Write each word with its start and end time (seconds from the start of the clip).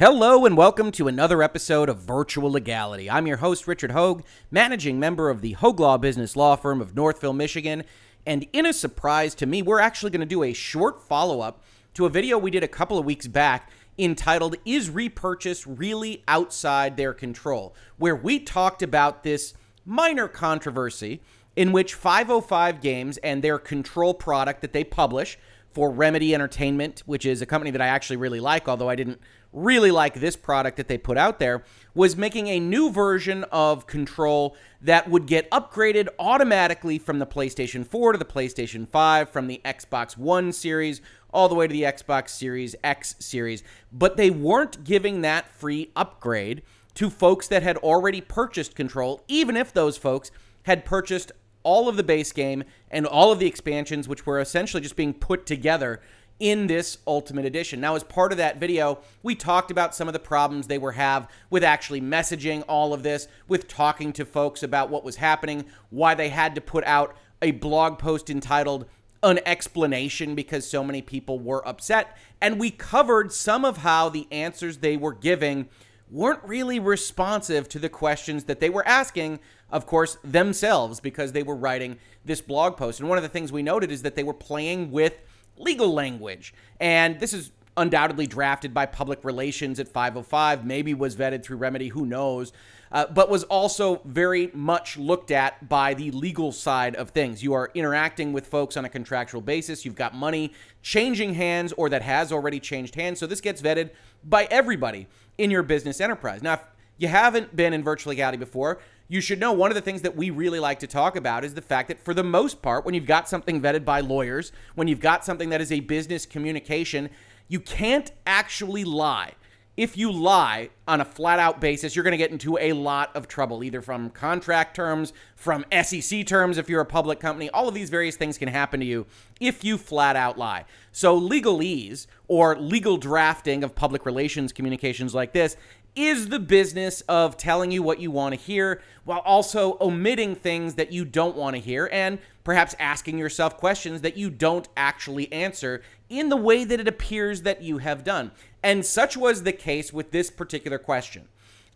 Hello 0.00 0.44
and 0.44 0.56
welcome 0.56 0.90
to 0.90 1.06
another 1.06 1.40
episode 1.40 1.88
of 1.88 2.00
Virtual 2.00 2.50
Legality. 2.50 3.08
I'm 3.08 3.28
your 3.28 3.36
host, 3.36 3.68
Richard 3.68 3.92
Hogue, 3.92 4.24
managing 4.50 4.98
member 4.98 5.30
of 5.30 5.40
the 5.40 5.52
Hogue 5.52 5.78
Law 5.78 5.98
Business 5.98 6.34
Law 6.34 6.56
Firm 6.56 6.80
of 6.80 6.96
Northville, 6.96 7.32
Michigan. 7.32 7.84
And 8.26 8.44
in 8.52 8.66
a 8.66 8.72
surprise 8.72 9.36
to 9.36 9.46
me, 9.46 9.62
we're 9.62 9.78
actually 9.78 10.10
going 10.10 10.18
to 10.18 10.26
do 10.26 10.42
a 10.42 10.52
short 10.52 11.00
follow 11.00 11.40
up 11.40 11.62
to 11.94 12.06
a 12.06 12.10
video 12.10 12.36
we 12.36 12.50
did 12.50 12.64
a 12.64 12.68
couple 12.68 12.98
of 12.98 13.04
weeks 13.04 13.28
back 13.28 13.70
entitled 13.96 14.56
Is 14.64 14.90
Repurchase 14.90 15.64
Really 15.64 16.24
Outside 16.26 16.96
Their 16.96 17.14
Control? 17.14 17.72
where 17.96 18.16
we 18.16 18.40
talked 18.40 18.82
about 18.82 19.22
this 19.22 19.54
minor 19.86 20.26
controversy 20.26 21.22
in 21.54 21.70
which 21.70 21.94
505 21.94 22.80
Games 22.80 23.16
and 23.18 23.44
their 23.44 23.60
control 23.60 24.12
product 24.12 24.60
that 24.62 24.72
they 24.72 24.82
publish 24.82 25.38
for 25.74 25.90
Remedy 25.90 26.34
Entertainment, 26.34 27.02
which 27.04 27.26
is 27.26 27.42
a 27.42 27.46
company 27.46 27.72
that 27.72 27.80
I 27.80 27.88
actually 27.88 28.16
really 28.16 28.40
like, 28.40 28.68
although 28.68 28.88
I 28.88 28.94
didn't 28.94 29.20
really 29.54 29.90
like 29.90 30.14
this 30.14 30.36
product 30.36 30.76
that 30.76 30.88
they 30.88 30.98
put 30.98 31.16
out 31.16 31.38
there, 31.38 31.64
was 31.94 32.16
making 32.16 32.48
a 32.48 32.60
new 32.60 32.90
version 32.90 33.44
of 33.44 33.86
Control 33.86 34.56
that 34.82 35.08
would 35.08 35.26
get 35.26 35.50
upgraded 35.50 36.08
automatically 36.18 36.98
from 36.98 37.20
the 37.20 37.26
PlayStation 37.26 37.86
4 37.86 38.12
to 38.12 38.18
the 38.18 38.24
PlayStation 38.24 38.86
5, 38.88 39.30
from 39.30 39.46
the 39.46 39.60
Xbox 39.64 40.18
One 40.18 40.52
series 40.52 41.00
all 41.32 41.48
the 41.48 41.54
way 41.54 41.66
to 41.66 41.72
the 41.72 41.82
Xbox 41.82 42.30
Series 42.30 42.76
X 42.84 43.16
series. 43.18 43.62
But 43.92 44.16
they 44.16 44.30
weren't 44.30 44.84
giving 44.84 45.22
that 45.22 45.48
free 45.48 45.90
upgrade 45.96 46.62
to 46.94 47.10
folks 47.10 47.48
that 47.48 47.62
had 47.62 47.76
already 47.78 48.20
purchased 48.20 48.74
Control, 48.74 49.22
even 49.28 49.56
if 49.56 49.72
those 49.72 49.96
folks 49.96 50.30
had 50.62 50.84
purchased 50.84 51.32
all 51.64 51.88
of 51.88 51.96
the 51.96 52.02
base 52.02 52.30
game 52.30 52.62
and 52.90 53.06
all 53.06 53.32
of 53.32 53.38
the 53.38 53.46
expansions, 53.46 54.06
which 54.06 54.26
were 54.26 54.38
essentially 54.38 54.82
just 54.82 54.96
being 54.96 55.14
put 55.14 55.46
together 55.46 56.00
in 56.40 56.66
this 56.66 56.98
Ultimate 57.06 57.44
Edition. 57.44 57.80
Now, 57.80 57.94
as 57.94 58.02
part 58.02 58.32
of 58.32 58.38
that 58.38 58.58
video, 58.58 58.98
we 59.22 59.34
talked 59.34 59.70
about 59.70 59.94
some 59.94 60.08
of 60.08 60.12
the 60.14 60.18
problems 60.18 60.66
they 60.66 60.78
were 60.78 60.92
have 60.92 61.28
with 61.50 61.62
actually 61.62 62.00
messaging 62.00 62.64
all 62.68 62.92
of 62.92 63.02
this, 63.02 63.28
with 63.48 63.68
talking 63.68 64.12
to 64.14 64.24
folks 64.24 64.62
about 64.62 64.90
what 64.90 65.04
was 65.04 65.16
happening, 65.16 65.64
why 65.90 66.14
they 66.14 66.28
had 66.28 66.54
to 66.54 66.60
put 66.60 66.84
out 66.84 67.16
a 67.40 67.52
blog 67.52 67.98
post 67.98 68.30
entitled 68.30 68.86
an 69.22 69.40
explanation 69.46 70.34
because 70.34 70.68
so 70.68 70.84
many 70.84 71.00
people 71.00 71.38
were 71.38 71.66
upset. 71.66 72.16
And 72.40 72.60
we 72.60 72.70
covered 72.70 73.32
some 73.32 73.64
of 73.64 73.78
how 73.78 74.08
the 74.08 74.26
answers 74.30 74.78
they 74.78 74.96
were 74.96 75.14
giving 75.14 75.68
weren't 76.10 76.44
really 76.44 76.78
responsive 76.78 77.68
to 77.70 77.78
the 77.78 77.88
questions 77.88 78.44
that 78.44 78.60
they 78.60 78.68
were 78.68 78.86
asking, 78.86 79.40
of 79.70 79.86
course, 79.86 80.18
themselves, 80.22 81.00
because 81.00 81.32
they 81.32 81.42
were 81.42 81.56
writing 81.56 81.98
this 82.24 82.40
blog 82.40 82.76
post. 82.76 83.00
And 83.00 83.08
one 83.08 83.18
of 83.18 83.22
the 83.22 83.28
things 83.28 83.50
we 83.50 83.62
noted 83.62 83.90
is 83.90 84.02
that 84.02 84.14
they 84.14 84.22
were 84.22 84.34
playing 84.34 84.90
with 84.90 85.14
legal 85.56 85.92
language. 85.92 86.54
And 86.80 87.20
this 87.20 87.32
is 87.32 87.52
undoubtedly 87.76 88.26
drafted 88.26 88.72
by 88.72 88.86
public 88.86 89.24
relations 89.24 89.80
at 89.80 89.88
505, 89.88 90.64
maybe 90.64 90.94
was 90.94 91.16
vetted 91.16 91.42
through 91.42 91.56
Remedy, 91.56 91.88
who 91.88 92.06
knows, 92.06 92.52
uh, 92.92 93.06
but 93.06 93.28
was 93.28 93.42
also 93.44 94.00
very 94.04 94.50
much 94.54 94.96
looked 94.96 95.30
at 95.30 95.68
by 95.68 95.94
the 95.94 96.10
legal 96.12 96.52
side 96.52 96.94
of 96.94 97.10
things. 97.10 97.42
You 97.42 97.52
are 97.54 97.70
interacting 97.74 98.32
with 98.32 98.46
folks 98.46 98.76
on 98.76 98.84
a 98.84 98.88
contractual 98.88 99.40
basis, 99.40 99.84
you've 99.84 99.96
got 99.96 100.14
money 100.14 100.52
changing 100.82 101.34
hands 101.34 101.72
or 101.72 101.88
that 101.88 102.02
has 102.02 102.30
already 102.30 102.60
changed 102.60 102.94
hands. 102.94 103.18
So 103.18 103.26
this 103.26 103.40
gets 103.40 103.60
vetted 103.60 103.90
by 104.22 104.44
everybody 104.50 105.08
in 105.38 105.50
your 105.50 105.64
business 105.64 106.00
enterprise. 106.00 106.42
Now, 106.42 106.54
if 106.54 106.60
you 106.98 107.08
haven't 107.08 107.56
been 107.56 107.72
in 107.72 107.82
virtual 107.82 108.10
legality 108.10 108.38
before, 108.38 108.78
you 109.08 109.20
should 109.20 109.38
know 109.38 109.52
one 109.52 109.70
of 109.70 109.74
the 109.74 109.80
things 109.80 110.02
that 110.02 110.16
we 110.16 110.30
really 110.30 110.60
like 110.60 110.78
to 110.80 110.86
talk 110.86 111.16
about 111.16 111.44
is 111.44 111.54
the 111.54 111.62
fact 111.62 111.88
that 111.88 112.02
for 112.02 112.14
the 112.14 112.24
most 112.24 112.62
part, 112.62 112.84
when 112.84 112.94
you've 112.94 113.06
got 113.06 113.28
something 113.28 113.60
vetted 113.60 113.84
by 113.84 114.00
lawyers, 114.00 114.50
when 114.74 114.88
you've 114.88 115.00
got 115.00 115.24
something 115.24 115.50
that 115.50 115.60
is 115.60 115.70
a 115.70 115.80
business 115.80 116.24
communication, 116.24 117.10
you 117.48 117.60
can't 117.60 118.12
actually 118.26 118.84
lie. 118.84 119.32
If 119.76 119.96
you 119.96 120.12
lie 120.12 120.70
on 120.86 121.00
a 121.00 121.04
flat 121.04 121.40
out 121.40 121.60
basis, 121.60 121.96
you're 121.96 122.04
going 122.04 122.12
to 122.12 122.16
get 122.16 122.30
into 122.30 122.56
a 122.58 122.72
lot 122.72 123.14
of 123.16 123.26
trouble, 123.26 123.64
either 123.64 123.82
from 123.82 124.08
contract 124.10 124.76
terms, 124.76 125.12
from 125.34 125.64
SEC 125.82 126.24
terms, 126.26 126.58
if 126.58 126.68
you're 126.68 126.80
a 126.80 126.86
public 126.86 127.18
company. 127.18 127.50
All 127.50 127.66
of 127.66 127.74
these 127.74 127.90
various 127.90 128.14
things 128.14 128.38
can 128.38 128.46
happen 128.46 128.78
to 128.78 128.86
you 128.86 129.04
if 129.40 129.64
you 129.64 129.76
flat 129.76 130.14
out 130.14 130.38
lie. 130.38 130.64
So, 130.92 131.20
legalese 131.20 132.06
or 132.28 132.56
legal 132.56 132.96
drafting 132.96 133.64
of 133.64 133.74
public 133.74 134.06
relations 134.06 134.52
communications 134.52 135.12
like 135.12 135.32
this 135.32 135.56
is 135.96 136.28
the 136.28 136.38
business 136.38 137.00
of 137.02 137.36
telling 137.36 137.70
you 137.70 137.82
what 137.82 138.00
you 138.00 138.10
want 138.10 138.34
to 138.34 138.40
hear 138.40 138.82
while 139.04 139.20
also 139.20 139.76
omitting 139.80 140.34
things 140.34 140.74
that 140.74 140.92
you 140.92 141.04
don't 141.04 141.36
want 141.36 141.54
to 141.54 141.60
hear 141.60 141.88
and 141.92 142.18
perhaps 142.42 142.74
asking 142.78 143.18
yourself 143.18 143.56
questions 143.56 144.00
that 144.00 144.16
you 144.16 144.30
don't 144.30 144.68
actually 144.76 145.32
answer 145.32 145.82
in 146.08 146.28
the 146.28 146.36
way 146.36 146.64
that 146.64 146.80
it 146.80 146.88
appears 146.88 147.42
that 147.42 147.62
you 147.62 147.78
have 147.78 148.04
done. 148.04 148.30
And 148.62 148.84
such 148.84 149.16
was 149.16 149.42
the 149.42 149.52
case 149.52 149.92
with 149.92 150.10
this 150.10 150.30
particular 150.30 150.78
question. 150.78 151.28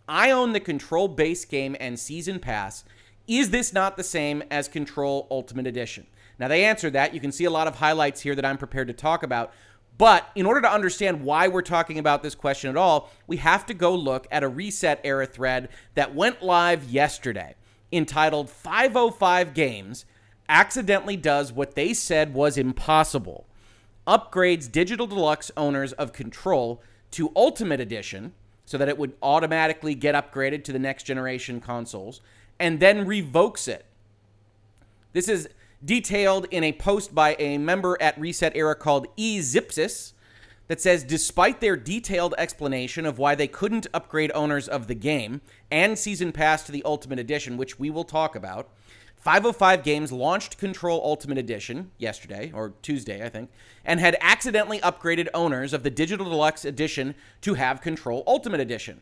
I 0.08 0.30
own 0.30 0.52
the 0.52 0.60
Control 0.60 1.06
base 1.06 1.44
game 1.44 1.76
and 1.78 1.98
season 1.98 2.40
pass. 2.40 2.84
Is 3.26 3.50
this 3.50 3.72
not 3.72 3.96
the 3.96 4.04
same 4.04 4.42
as 4.50 4.68
Control 4.68 5.26
Ultimate 5.30 5.66
Edition? 5.66 6.06
Now, 6.38 6.48
they 6.48 6.64
answered 6.64 6.94
that. 6.94 7.12
You 7.12 7.20
can 7.20 7.32
see 7.32 7.44
a 7.44 7.50
lot 7.50 7.66
of 7.66 7.76
highlights 7.76 8.22
here 8.22 8.34
that 8.34 8.44
I'm 8.44 8.58
prepared 8.58 8.88
to 8.88 8.94
talk 8.94 9.22
about. 9.22 9.52
But 9.98 10.30
in 10.34 10.46
order 10.46 10.60
to 10.60 10.72
understand 10.72 11.22
why 11.22 11.48
we're 11.48 11.62
talking 11.62 11.98
about 11.98 12.22
this 12.22 12.36
question 12.36 12.70
at 12.70 12.76
all, 12.76 13.10
we 13.26 13.38
have 13.38 13.66
to 13.66 13.74
go 13.74 13.94
look 13.94 14.26
at 14.30 14.44
a 14.44 14.50
ResetEra 14.50 15.28
thread 15.30 15.68
that 15.94 16.14
went 16.14 16.42
live 16.42 16.84
yesterday 16.84 17.56
entitled 17.90 18.48
505 18.48 19.54
Games 19.54 20.04
accidentally 20.48 21.16
does 21.16 21.52
what 21.52 21.74
they 21.74 21.92
said 21.92 22.32
was 22.32 22.56
impossible 22.56 23.46
upgrades 24.06 24.72
Digital 24.72 25.06
Deluxe 25.06 25.50
owners 25.56 25.92
of 25.92 26.14
Control 26.14 26.82
to 27.10 27.30
Ultimate 27.36 27.80
Edition 27.80 28.32
so 28.64 28.78
that 28.78 28.88
it 28.88 28.98
would 28.98 29.12
automatically 29.22 29.94
get 29.94 30.14
upgraded 30.14 30.64
to 30.64 30.72
the 30.72 30.78
next 30.78 31.04
generation 31.04 31.60
consoles, 31.60 32.20
and 32.58 32.80
then 32.80 33.06
revokes 33.06 33.66
it. 33.66 33.86
This 35.12 35.28
is 35.28 35.48
detailed 35.84 36.46
in 36.50 36.64
a 36.64 36.72
post 36.72 37.14
by 37.14 37.36
a 37.38 37.58
member 37.58 37.96
at 38.00 38.18
ResetEra 38.18 38.78
called 38.78 39.06
eZipsis 39.16 40.12
that 40.66 40.80
says 40.80 41.04
despite 41.04 41.60
their 41.60 41.76
detailed 41.76 42.34
explanation 42.36 43.06
of 43.06 43.18
why 43.18 43.34
they 43.34 43.48
couldn't 43.48 43.86
upgrade 43.94 44.32
owners 44.34 44.68
of 44.68 44.86
the 44.86 44.94
game 44.94 45.40
and 45.70 45.98
season 45.98 46.32
pass 46.32 46.62
to 46.64 46.72
the 46.72 46.82
ultimate 46.84 47.18
edition 47.18 47.56
which 47.56 47.78
we 47.78 47.90
will 47.90 48.04
talk 48.04 48.34
about 48.34 48.68
505 49.16 49.82
games 49.82 50.12
launched 50.12 50.58
control 50.58 51.00
ultimate 51.04 51.38
edition 51.38 51.90
yesterday 51.96 52.50
or 52.52 52.74
tuesday 52.82 53.24
i 53.24 53.28
think 53.28 53.50
and 53.88 54.00
had 54.00 54.18
accidentally 54.20 54.78
upgraded 54.80 55.28
owners 55.32 55.72
of 55.72 55.82
the 55.82 55.90
digital 55.90 56.28
deluxe 56.28 56.66
edition 56.66 57.14
to 57.40 57.54
have 57.54 57.80
control 57.80 58.22
ultimate 58.26 58.60
edition. 58.60 59.00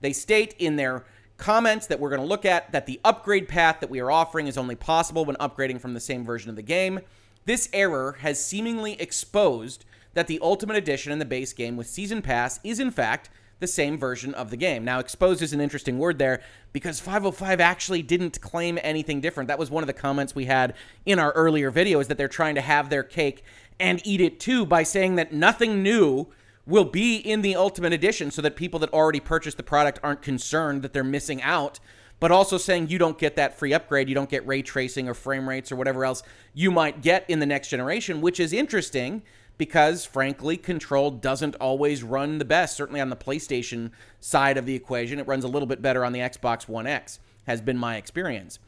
They 0.00 0.14
state 0.14 0.54
in 0.58 0.76
their 0.76 1.04
comments 1.36 1.86
that 1.88 1.98
we're 1.98 2.10
going 2.10 2.20
to 2.20 2.26
look 2.26 2.44
at 2.44 2.72
that 2.72 2.86
the 2.86 3.00
upgrade 3.04 3.48
path 3.48 3.80
that 3.80 3.90
we 3.90 4.00
are 4.00 4.10
offering 4.10 4.46
is 4.46 4.56
only 4.56 4.76
possible 4.76 5.24
when 5.24 5.36
upgrading 5.36 5.80
from 5.80 5.94
the 5.94 6.00
same 6.00 6.24
version 6.24 6.50
of 6.50 6.56
the 6.56 6.62
game. 6.62 7.00
This 7.44 7.68
error 7.72 8.18
has 8.20 8.42
seemingly 8.42 9.00
exposed 9.00 9.84
that 10.14 10.28
the 10.28 10.38
Ultimate 10.40 10.76
Edition 10.76 11.12
and 11.12 11.20
the 11.20 11.26
base 11.26 11.52
game 11.52 11.76
with 11.76 11.88
Season 11.88 12.22
Pass 12.22 12.60
is, 12.64 12.78
in 12.78 12.90
fact, 12.90 13.30
the 13.60 13.66
same 13.66 13.98
version 13.98 14.34
of 14.34 14.50
the 14.50 14.56
game. 14.56 14.84
Now, 14.84 14.98
exposed 14.98 15.42
is 15.42 15.52
an 15.52 15.60
interesting 15.60 15.98
word 15.98 16.18
there 16.18 16.42
because 16.72 17.00
505 17.00 17.60
actually 17.60 18.02
didn't 18.02 18.40
claim 18.40 18.78
anything 18.82 19.20
different. 19.20 19.48
That 19.48 19.58
was 19.58 19.70
one 19.70 19.82
of 19.82 19.86
the 19.86 19.92
comments 19.92 20.34
we 20.34 20.46
had 20.46 20.74
in 21.06 21.18
our 21.18 21.32
earlier 21.32 21.70
video 21.70 22.00
is 22.00 22.08
that 22.08 22.18
they're 22.18 22.28
trying 22.28 22.56
to 22.56 22.60
have 22.60 22.90
their 22.90 23.02
cake 23.02 23.44
and 23.78 24.00
eat 24.04 24.20
it 24.20 24.40
too 24.40 24.66
by 24.66 24.82
saying 24.82 25.16
that 25.16 25.32
nothing 25.32 25.82
new 25.82 26.26
will 26.66 26.84
be 26.84 27.16
in 27.16 27.42
the 27.42 27.56
Ultimate 27.56 27.92
Edition 27.92 28.30
so 28.30 28.42
that 28.42 28.56
people 28.56 28.80
that 28.80 28.92
already 28.92 29.20
purchased 29.20 29.56
the 29.56 29.62
product 29.62 29.98
aren't 30.02 30.22
concerned 30.22 30.82
that 30.82 30.92
they're 30.92 31.04
missing 31.04 31.42
out. 31.42 31.78
But 32.20 32.30
also 32.30 32.56
saying 32.56 32.88
you 32.88 32.98
don't 32.98 33.18
get 33.18 33.36
that 33.36 33.58
free 33.58 33.74
upgrade, 33.74 34.08
you 34.08 34.14
don't 34.14 34.30
get 34.30 34.46
ray 34.46 34.62
tracing 34.62 35.08
or 35.08 35.14
frame 35.14 35.48
rates 35.48 35.70
or 35.70 35.76
whatever 35.76 36.04
else 36.04 36.22
you 36.54 36.70
might 36.70 37.02
get 37.02 37.28
in 37.28 37.38
the 37.40 37.46
next 37.46 37.68
generation, 37.68 38.20
which 38.20 38.40
is 38.40 38.52
interesting 38.52 39.22
because, 39.58 40.04
frankly, 40.04 40.56
Control 40.56 41.10
doesn't 41.10 41.54
always 41.56 42.02
run 42.02 42.38
the 42.38 42.44
best. 42.44 42.76
Certainly 42.76 43.00
on 43.00 43.10
the 43.10 43.16
PlayStation 43.16 43.90
side 44.20 44.56
of 44.56 44.64
the 44.64 44.74
equation, 44.74 45.18
it 45.18 45.26
runs 45.26 45.44
a 45.44 45.48
little 45.48 45.66
bit 45.66 45.82
better 45.82 46.04
on 46.04 46.12
the 46.12 46.20
Xbox 46.20 46.66
One 46.66 46.86
X, 46.86 47.18
has 47.46 47.60
been 47.60 47.76
my 47.76 47.96
experience. 47.96 48.58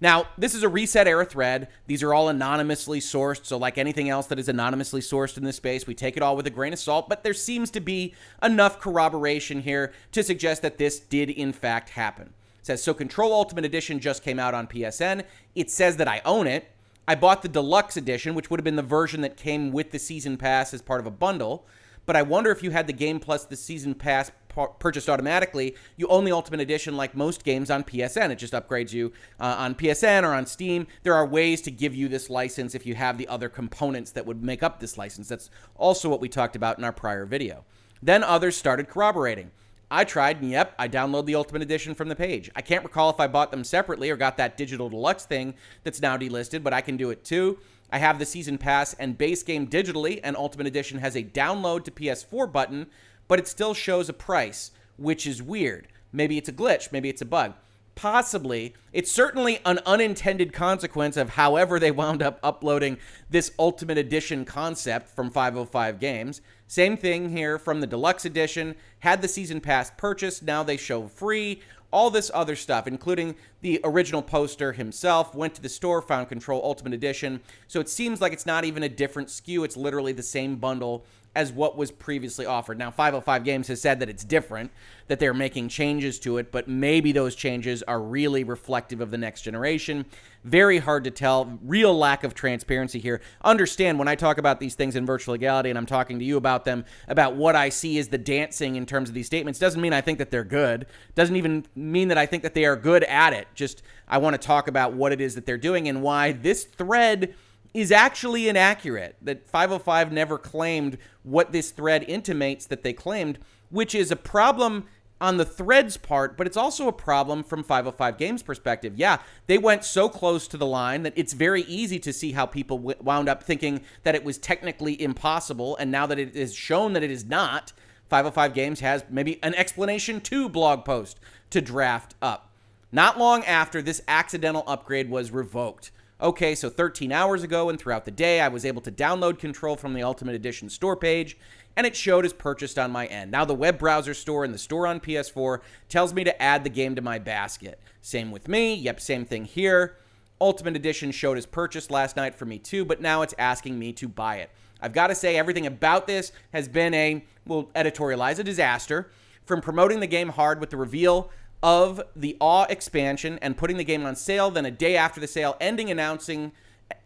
Now, 0.00 0.26
this 0.36 0.54
is 0.54 0.62
a 0.62 0.68
ResetEra 0.68 1.28
thread. 1.28 1.68
These 1.86 2.02
are 2.02 2.12
all 2.12 2.28
anonymously 2.28 3.00
sourced. 3.00 3.46
So, 3.46 3.56
like 3.56 3.78
anything 3.78 4.10
else 4.10 4.26
that 4.26 4.38
is 4.38 4.48
anonymously 4.48 5.00
sourced 5.00 5.38
in 5.38 5.44
this 5.44 5.56
space, 5.56 5.86
we 5.86 5.94
take 5.94 6.16
it 6.16 6.22
all 6.22 6.36
with 6.36 6.46
a 6.46 6.50
grain 6.50 6.74
of 6.74 6.78
salt. 6.78 7.08
But 7.08 7.24
there 7.24 7.34
seems 7.34 7.70
to 7.70 7.80
be 7.80 8.14
enough 8.42 8.78
corroboration 8.78 9.62
here 9.62 9.94
to 10.12 10.22
suggest 10.22 10.60
that 10.62 10.76
this 10.76 11.00
did, 11.00 11.30
in 11.30 11.52
fact, 11.52 11.90
happen. 11.90 12.34
It 12.60 12.66
says, 12.66 12.82
So 12.82 12.92
Control 12.92 13.32
Ultimate 13.32 13.64
Edition 13.64 13.98
just 13.98 14.22
came 14.22 14.38
out 14.38 14.52
on 14.52 14.66
PSN. 14.66 15.24
It 15.54 15.70
says 15.70 15.96
that 15.96 16.08
I 16.08 16.20
own 16.26 16.46
it. 16.46 16.70
I 17.08 17.14
bought 17.14 17.42
the 17.42 17.48
deluxe 17.48 17.96
edition, 17.96 18.34
which 18.34 18.50
would 18.50 18.60
have 18.60 18.64
been 18.64 18.76
the 18.76 18.82
version 18.82 19.22
that 19.22 19.36
came 19.36 19.72
with 19.72 19.92
the 19.92 19.98
season 19.98 20.36
pass 20.36 20.74
as 20.74 20.82
part 20.82 21.00
of 21.00 21.06
a 21.06 21.10
bundle. 21.10 21.64
But 22.06 22.16
I 22.16 22.22
wonder 22.22 22.50
if 22.50 22.62
you 22.62 22.70
had 22.70 22.86
the 22.86 22.92
game 22.92 23.20
plus 23.20 23.44
the 23.44 23.56
season 23.56 23.94
pass 23.94 24.30
purchased 24.78 25.08
automatically, 25.08 25.76
you 25.96 26.08
own 26.08 26.24
the 26.24 26.32
Ultimate 26.32 26.60
Edition 26.60 26.96
like 26.96 27.14
most 27.14 27.44
games 27.44 27.70
on 27.70 27.84
PSN. 27.84 28.30
It 28.30 28.36
just 28.36 28.54
upgrades 28.54 28.92
you 28.92 29.12
uh, 29.38 29.56
on 29.58 29.74
PSN 29.74 30.22
or 30.22 30.32
on 30.32 30.46
Steam. 30.46 30.86
There 31.02 31.14
are 31.14 31.26
ways 31.26 31.60
to 31.62 31.70
give 31.70 31.94
you 31.94 32.08
this 32.08 32.30
license 32.30 32.74
if 32.74 32.86
you 32.86 32.94
have 32.94 33.18
the 33.18 33.28
other 33.28 33.48
components 33.48 34.12
that 34.12 34.24
would 34.24 34.42
make 34.42 34.62
up 34.62 34.80
this 34.80 34.96
license. 34.96 35.28
That's 35.28 35.50
also 35.74 36.08
what 36.08 36.20
we 36.20 36.28
talked 36.28 36.56
about 36.56 36.78
in 36.78 36.84
our 36.84 36.92
prior 36.92 37.26
video. 37.26 37.64
Then 38.02 38.24
others 38.24 38.56
started 38.56 38.88
corroborating. 38.88 39.50
I 39.88 40.02
tried, 40.02 40.40
and 40.42 40.50
yep, 40.50 40.74
I 40.78 40.88
download 40.88 41.26
the 41.26 41.36
Ultimate 41.36 41.62
Edition 41.62 41.94
from 41.94 42.08
the 42.08 42.16
page. 42.16 42.50
I 42.56 42.60
can't 42.60 42.82
recall 42.82 43.10
if 43.10 43.20
I 43.20 43.28
bought 43.28 43.52
them 43.52 43.62
separately 43.62 44.10
or 44.10 44.16
got 44.16 44.36
that 44.38 44.56
digital 44.56 44.88
deluxe 44.88 45.26
thing 45.26 45.54
that's 45.84 46.02
now 46.02 46.16
delisted, 46.16 46.64
but 46.64 46.72
I 46.72 46.80
can 46.80 46.96
do 46.96 47.10
it 47.10 47.22
too. 47.24 47.58
I 47.90 47.98
have 47.98 48.18
the 48.18 48.26
season 48.26 48.58
pass 48.58 48.94
and 48.94 49.16
base 49.16 49.42
game 49.42 49.68
digitally, 49.68 50.20
and 50.24 50.36
Ultimate 50.36 50.66
Edition 50.66 50.98
has 50.98 51.16
a 51.16 51.22
download 51.22 51.84
to 51.84 51.90
PS4 51.90 52.50
button, 52.50 52.86
but 53.28 53.38
it 53.38 53.48
still 53.48 53.74
shows 53.74 54.08
a 54.08 54.12
price, 54.12 54.72
which 54.96 55.26
is 55.26 55.42
weird. 55.42 55.88
Maybe 56.12 56.38
it's 56.38 56.48
a 56.48 56.52
glitch, 56.52 56.92
maybe 56.92 57.08
it's 57.08 57.22
a 57.22 57.26
bug. 57.26 57.54
Possibly. 57.96 58.74
It's 58.92 59.10
certainly 59.10 59.58
an 59.64 59.80
unintended 59.86 60.52
consequence 60.52 61.16
of 61.16 61.30
however 61.30 61.80
they 61.80 61.90
wound 61.90 62.22
up 62.22 62.38
uploading 62.42 62.98
this 63.30 63.52
Ultimate 63.58 63.96
Edition 63.96 64.44
concept 64.44 65.08
from 65.08 65.30
505 65.30 65.98
Games. 65.98 66.42
Same 66.68 66.98
thing 66.98 67.30
here 67.30 67.58
from 67.58 67.80
the 67.80 67.86
Deluxe 67.86 68.26
Edition. 68.26 68.74
Had 68.98 69.22
the 69.22 69.28
season 69.28 69.62
pass 69.62 69.90
purchased, 69.96 70.42
now 70.42 70.62
they 70.62 70.76
show 70.76 71.08
free. 71.08 71.62
All 71.90 72.10
this 72.10 72.30
other 72.34 72.54
stuff, 72.54 72.86
including 72.86 73.34
the 73.62 73.80
original 73.82 74.20
poster 74.20 74.72
himself, 74.72 75.34
went 75.34 75.54
to 75.54 75.62
the 75.62 75.68
store, 75.70 76.02
found 76.02 76.28
Control 76.28 76.60
Ultimate 76.62 76.92
Edition. 76.92 77.40
So 77.66 77.80
it 77.80 77.88
seems 77.88 78.20
like 78.20 78.34
it's 78.34 78.44
not 78.44 78.66
even 78.66 78.82
a 78.82 78.90
different 78.90 79.28
SKU. 79.28 79.64
It's 79.64 79.76
literally 79.76 80.12
the 80.12 80.22
same 80.22 80.56
bundle 80.56 81.06
as 81.36 81.52
what 81.52 81.76
was 81.76 81.90
previously 81.90 82.46
offered. 82.46 82.78
Now, 82.78 82.90
505 82.90 83.44
Games 83.44 83.68
has 83.68 83.80
said 83.80 84.00
that 84.00 84.08
it's 84.08 84.24
different, 84.24 84.70
that 85.08 85.20
they're 85.20 85.34
making 85.34 85.68
changes 85.68 86.18
to 86.20 86.38
it, 86.38 86.50
but 86.50 86.66
maybe 86.66 87.12
those 87.12 87.34
changes 87.34 87.82
are 87.82 88.00
really 88.00 88.42
reflective 88.42 89.02
of 89.02 89.10
the 89.10 89.18
next 89.18 89.42
generation. 89.42 90.06
Very 90.44 90.78
hard 90.78 91.04
to 91.04 91.10
tell. 91.10 91.58
Real 91.62 91.96
lack 91.96 92.24
of 92.24 92.32
transparency 92.32 92.98
here. 92.98 93.20
Understand 93.42 93.98
when 93.98 94.08
I 94.08 94.14
talk 94.14 94.38
about 94.38 94.60
these 94.60 94.74
things 94.74 94.96
in 94.96 95.04
virtual 95.04 95.32
legality 95.32 95.68
and 95.68 95.78
I'm 95.78 95.86
talking 95.86 96.18
to 96.18 96.24
you 96.24 96.38
about 96.38 96.64
them, 96.64 96.86
about 97.06 97.36
what 97.36 97.54
I 97.54 97.68
see 97.68 97.98
as 97.98 98.08
the 98.08 98.18
dancing 98.18 98.76
in 98.76 98.86
terms 98.86 99.10
of 99.10 99.14
these 99.14 99.26
statements, 99.26 99.58
doesn't 99.58 99.80
mean 99.80 99.92
I 99.92 100.00
think 100.00 100.18
that 100.18 100.30
they're 100.30 100.42
good. 100.42 100.86
Doesn't 101.14 101.36
even 101.36 101.66
mean 101.74 102.08
that 102.08 102.18
I 102.18 102.24
think 102.24 102.42
that 102.44 102.54
they 102.54 102.64
are 102.64 102.76
good 102.76 103.04
at 103.04 103.34
it. 103.34 103.46
Just 103.54 103.82
I 104.08 104.18
want 104.18 104.40
to 104.40 104.46
talk 104.46 104.68
about 104.68 104.94
what 104.94 105.12
it 105.12 105.20
is 105.20 105.34
that 105.34 105.44
they're 105.44 105.58
doing 105.58 105.86
and 105.86 106.00
why 106.00 106.32
this 106.32 106.64
thread 106.64 107.34
is 107.76 107.92
actually 107.92 108.48
inaccurate. 108.48 109.16
That 109.20 109.46
505 109.46 110.10
never 110.10 110.38
claimed 110.38 110.96
what 111.22 111.52
this 111.52 111.70
thread 111.70 112.04
intimates 112.08 112.66
that 112.66 112.82
they 112.82 112.94
claimed, 112.94 113.38
which 113.70 113.94
is 113.94 114.10
a 114.10 114.16
problem 114.16 114.86
on 115.20 115.36
the 115.36 115.44
thread's 115.44 115.96
part, 115.96 116.36
but 116.36 116.46
it's 116.46 116.56
also 116.56 116.88
a 116.88 116.92
problem 116.92 117.42
from 117.42 117.62
505 117.62 118.18
Games' 118.18 118.42
perspective. 118.42 118.94
Yeah, 118.96 119.18
they 119.46 119.58
went 119.58 119.84
so 119.84 120.08
close 120.08 120.48
to 120.48 120.56
the 120.56 120.66
line 120.66 121.02
that 121.04 121.14
it's 121.16 121.32
very 121.32 121.62
easy 121.62 121.98
to 122.00 122.12
see 122.12 122.32
how 122.32 122.46
people 122.46 122.78
wound 122.78 123.28
up 123.28 123.42
thinking 123.42 123.82
that 124.02 124.14
it 124.14 124.24
was 124.24 124.38
technically 124.38 125.00
impossible, 125.00 125.76
and 125.76 125.90
now 125.90 126.06
that 126.06 126.18
it 126.18 126.34
is 126.34 126.54
shown 126.54 126.94
that 126.94 127.02
it 127.02 127.10
is 127.10 127.24
not, 127.24 127.72
505 128.08 128.54
Games 128.54 128.80
has 128.80 129.04
maybe 129.10 129.42
an 129.42 129.54
explanation 129.54 130.20
to 130.22 130.48
blog 130.48 130.84
post 130.84 131.18
to 131.50 131.60
draft 131.60 132.14
up. 132.22 132.50
Not 132.92 133.18
long 133.18 133.44
after 133.44 133.82
this 133.82 134.02
accidental 134.08 134.64
upgrade 134.66 135.10
was 135.10 135.30
revoked. 135.30 135.90
Okay, 136.18 136.54
so 136.54 136.70
13 136.70 137.12
hours 137.12 137.42
ago 137.42 137.68
and 137.68 137.78
throughout 137.78 138.06
the 138.06 138.10
day, 138.10 138.40
I 138.40 138.48
was 138.48 138.64
able 138.64 138.80
to 138.82 138.90
download 138.90 139.38
Control 139.38 139.76
from 139.76 139.92
the 139.92 140.02
Ultimate 140.02 140.34
Edition 140.34 140.70
store 140.70 140.96
page, 140.96 141.36
and 141.76 141.86
it 141.86 141.94
showed 141.94 142.24
as 142.24 142.32
purchased 142.32 142.78
on 142.78 142.90
my 142.90 143.04
end. 143.06 143.30
Now, 143.30 143.44
the 143.44 143.52
web 143.54 143.78
browser 143.78 144.14
store 144.14 144.42
and 144.42 144.54
the 144.54 144.58
store 144.58 144.86
on 144.86 144.98
PS4 144.98 145.60
tells 145.90 146.14
me 146.14 146.24
to 146.24 146.42
add 146.42 146.64
the 146.64 146.70
game 146.70 146.94
to 146.94 147.02
my 147.02 147.18
basket. 147.18 147.78
Same 148.00 148.30
with 148.30 148.48
me. 148.48 148.74
Yep, 148.76 148.98
same 148.98 149.26
thing 149.26 149.44
here. 149.44 149.98
Ultimate 150.40 150.74
Edition 150.74 151.10
showed 151.10 151.36
as 151.36 151.44
purchased 151.44 151.90
last 151.90 152.16
night 152.16 152.34
for 152.34 152.46
me 152.46 152.58
too, 152.58 152.86
but 152.86 153.02
now 153.02 153.20
it's 153.20 153.34
asking 153.38 153.78
me 153.78 153.92
to 153.92 154.08
buy 154.08 154.36
it. 154.36 154.50
I've 154.80 154.94
got 154.94 155.08
to 155.08 155.14
say, 155.14 155.36
everything 155.36 155.66
about 155.66 156.06
this 156.06 156.32
has 156.54 156.66
been 156.66 156.94
a, 156.94 157.26
we'll 157.46 157.64
editorialize, 157.74 158.38
a 158.38 158.44
disaster. 158.44 159.10
From 159.44 159.60
promoting 159.60 160.00
the 160.00 160.06
game 160.06 160.30
hard 160.30 160.60
with 160.60 160.70
the 160.70 160.76
reveal 160.78 161.30
of 161.66 162.00
the 162.14 162.36
Awe 162.38 162.64
expansion 162.70 163.40
and 163.42 163.56
putting 163.56 163.76
the 163.76 163.82
game 163.82 164.06
on 164.06 164.14
sale. 164.14 164.52
Then 164.52 164.64
a 164.64 164.70
day 164.70 164.96
after 164.96 165.18
the 165.18 165.26
sale, 165.26 165.56
ending 165.60 165.90
announcing 165.90 166.52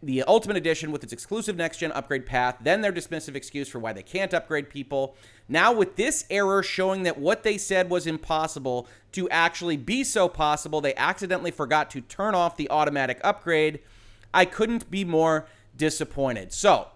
the 0.02 0.22
Ultimate 0.24 0.58
Edition 0.58 0.92
with 0.92 1.02
its 1.02 1.14
exclusive 1.14 1.56
next 1.56 1.78
gen 1.78 1.92
upgrade 1.92 2.26
path, 2.26 2.58
then 2.60 2.82
their 2.82 2.92
dismissive 2.92 3.34
excuse 3.34 3.70
for 3.70 3.78
why 3.78 3.94
they 3.94 4.02
can't 4.02 4.34
upgrade 4.34 4.68
people. 4.68 5.16
Now, 5.48 5.72
with 5.72 5.96
this 5.96 6.26
error 6.28 6.62
showing 6.62 7.04
that 7.04 7.18
what 7.18 7.42
they 7.42 7.56
said 7.56 7.88
was 7.88 8.06
impossible 8.06 8.86
to 9.12 9.30
actually 9.30 9.78
be 9.78 10.04
so 10.04 10.28
possible, 10.28 10.82
they 10.82 10.94
accidentally 10.94 11.50
forgot 11.50 11.90
to 11.92 12.02
turn 12.02 12.34
off 12.34 12.58
the 12.58 12.68
automatic 12.68 13.18
upgrade. 13.24 13.80
I 14.34 14.44
couldn't 14.44 14.90
be 14.90 15.06
more 15.06 15.46
disappointed. 15.74 16.52
So, 16.52 16.88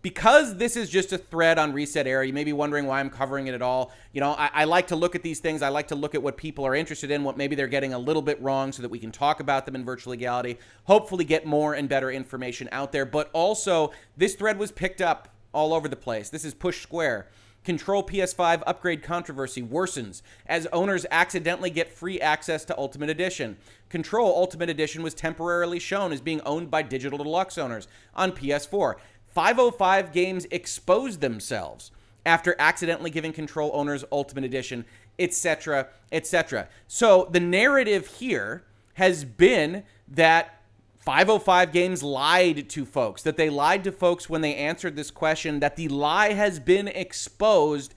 because 0.00 0.56
this 0.56 0.76
is 0.76 0.88
just 0.88 1.12
a 1.12 1.18
thread 1.18 1.58
on 1.58 1.72
reset 1.72 2.06
ResetEra, 2.06 2.26
you 2.26 2.32
may 2.32 2.44
be 2.44 2.52
wondering 2.52 2.86
why 2.86 3.00
I'm 3.00 3.10
covering 3.10 3.48
it 3.48 3.54
at 3.54 3.62
all. 3.62 3.92
You 4.12 4.20
know, 4.20 4.32
I, 4.32 4.50
I, 4.54 4.64
like 4.64 4.86
to 4.88 4.96
look 4.96 5.16
at 5.16 5.22
these 5.22 5.40
things. 5.40 5.60
I 5.60 5.70
like 5.70 5.88
to 5.88 5.96
look 5.96 6.14
at 6.14 6.22
what 6.22 6.36
people 6.36 6.64
are 6.64 6.74
interested 6.74 7.10
in, 7.10 7.24
what 7.24 7.36
maybe 7.36 7.56
they're 7.56 7.66
getting 7.66 7.94
a 7.94 7.98
little 7.98 8.22
bit 8.22 8.40
wrong, 8.40 8.70
so 8.70 8.82
that 8.82 8.90
we 8.90 9.00
can 9.00 9.10
talk 9.10 9.40
about 9.40 9.66
them 9.66 9.74
in 9.74 9.84
virtual 9.84 10.12
legality. 10.12 10.58
Hopefully, 10.84 11.24
get 11.24 11.46
more 11.46 11.74
and 11.74 11.88
better 11.88 12.10
information 12.10 12.68
out 12.70 12.92
there. 12.92 13.04
But 13.04 13.28
also, 13.32 13.90
this 14.16 14.34
thread 14.36 14.58
was 14.58 14.70
picked 14.70 15.00
up 15.00 15.34
all 15.52 15.74
over 15.74 15.88
the 15.88 15.96
place. 15.96 16.30
This 16.30 16.44
is 16.44 16.54
Push 16.54 16.80
Square. 16.80 17.28
Control 17.64 18.02
PS5 18.02 18.62
upgrade 18.66 19.02
controversy 19.02 19.62
worsens 19.62 20.22
as 20.46 20.66
owners 20.72 21.04
accidentally 21.10 21.70
get 21.70 21.92
free 21.92 22.20
access 22.20 22.64
to 22.64 22.78
Ultimate 22.78 23.10
Edition. 23.10 23.58
Control 23.90 24.28
Ultimate 24.28 24.70
Edition 24.70 25.02
was 25.02 25.12
temporarily 25.12 25.78
shown 25.78 26.12
as 26.12 26.20
being 26.20 26.40
owned 26.42 26.70
by 26.70 26.82
Digital 26.82 27.18
Deluxe 27.18 27.58
owners 27.58 27.88
on 28.14 28.32
PS4. 28.32 28.94
505 29.30 30.12
games 30.12 30.46
exposed 30.50 31.20
themselves 31.20 31.90
after 32.26 32.54
accidentally 32.58 33.10
giving 33.10 33.32
control 33.32 33.70
owners 33.72 34.04
Ultimate 34.12 34.44
Edition, 34.44 34.84
etc., 35.18 35.88
etc. 36.12 36.68
So 36.86 37.28
the 37.30 37.40
narrative 37.40 38.06
here 38.06 38.64
has 38.94 39.24
been 39.24 39.84
that 40.08 40.62
505 41.00 41.72
games 41.72 42.02
lied 42.02 42.68
to 42.68 42.84
folks, 42.84 43.22
that 43.22 43.36
they 43.36 43.48
lied 43.48 43.84
to 43.84 43.92
folks 43.92 44.28
when 44.28 44.42
they 44.42 44.54
answered 44.54 44.96
this 44.96 45.10
question, 45.10 45.60
that 45.60 45.76
the 45.76 45.88
lie 45.88 46.34
has 46.34 46.60
been 46.60 46.88
exposed. 46.88 47.94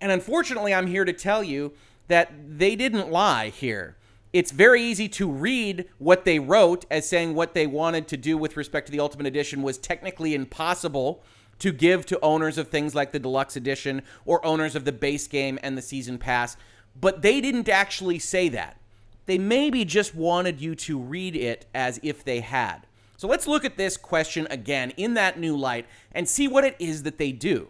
And 0.00 0.12
unfortunately, 0.12 0.74
I'm 0.74 0.86
here 0.86 1.04
to 1.04 1.12
tell 1.12 1.42
you 1.42 1.72
that 2.08 2.32
they 2.58 2.76
didn't 2.76 3.10
lie 3.10 3.48
here 3.48 3.96
it's 4.32 4.52
very 4.52 4.82
easy 4.82 5.08
to 5.08 5.28
read 5.28 5.88
what 5.98 6.24
they 6.24 6.38
wrote 6.38 6.86
as 6.90 7.08
saying 7.08 7.34
what 7.34 7.54
they 7.54 7.66
wanted 7.66 8.06
to 8.08 8.16
do 8.16 8.38
with 8.38 8.56
respect 8.56 8.86
to 8.86 8.92
the 8.92 9.00
Ultimate 9.00 9.26
Edition 9.26 9.62
was 9.62 9.76
technically 9.76 10.34
impossible 10.34 11.22
to 11.58 11.72
give 11.72 12.06
to 12.06 12.18
owners 12.20 12.56
of 12.56 12.68
things 12.68 12.94
like 12.94 13.12
the 13.12 13.18
Deluxe 13.18 13.56
Edition 13.56 14.02
or 14.24 14.44
owners 14.46 14.76
of 14.76 14.84
the 14.84 14.92
base 14.92 15.26
game 15.26 15.58
and 15.62 15.76
the 15.76 15.82
Season 15.82 16.16
Pass. 16.16 16.56
But 16.98 17.22
they 17.22 17.40
didn't 17.40 17.68
actually 17.68 18.18
say 18.18 18.48
that. 18.50 18.80
They 19.26 19.36
maybe 19.38 19.84
just 19.84 20.14
wanted 20.14 20.60
you 20.60 20.74
to 20.76 20.98
read 20.98 21.36
it 21.36 21.66
as 21.74 22.00
if 22.02 22.24
they 22.24 22.40
had. 22.40 22.86
So 23.16 23.28
let's 23.28 23.46
look 23.46 23.64
at 23.64 23.76
this 23.76 23.96
question 23.96 24.46
again 24.48 24.92
in 24.96 25.14
that 25.14 25.38
new 25.38 25.56
light 25.56 25.86
and 26.12 26.28
see 26.28 26.48
what 26.48 26.64
it 26.64 26.76
is 26.78 27.02
that 27.02 27.18
they 27.18 27.32
do. 27.32 27.68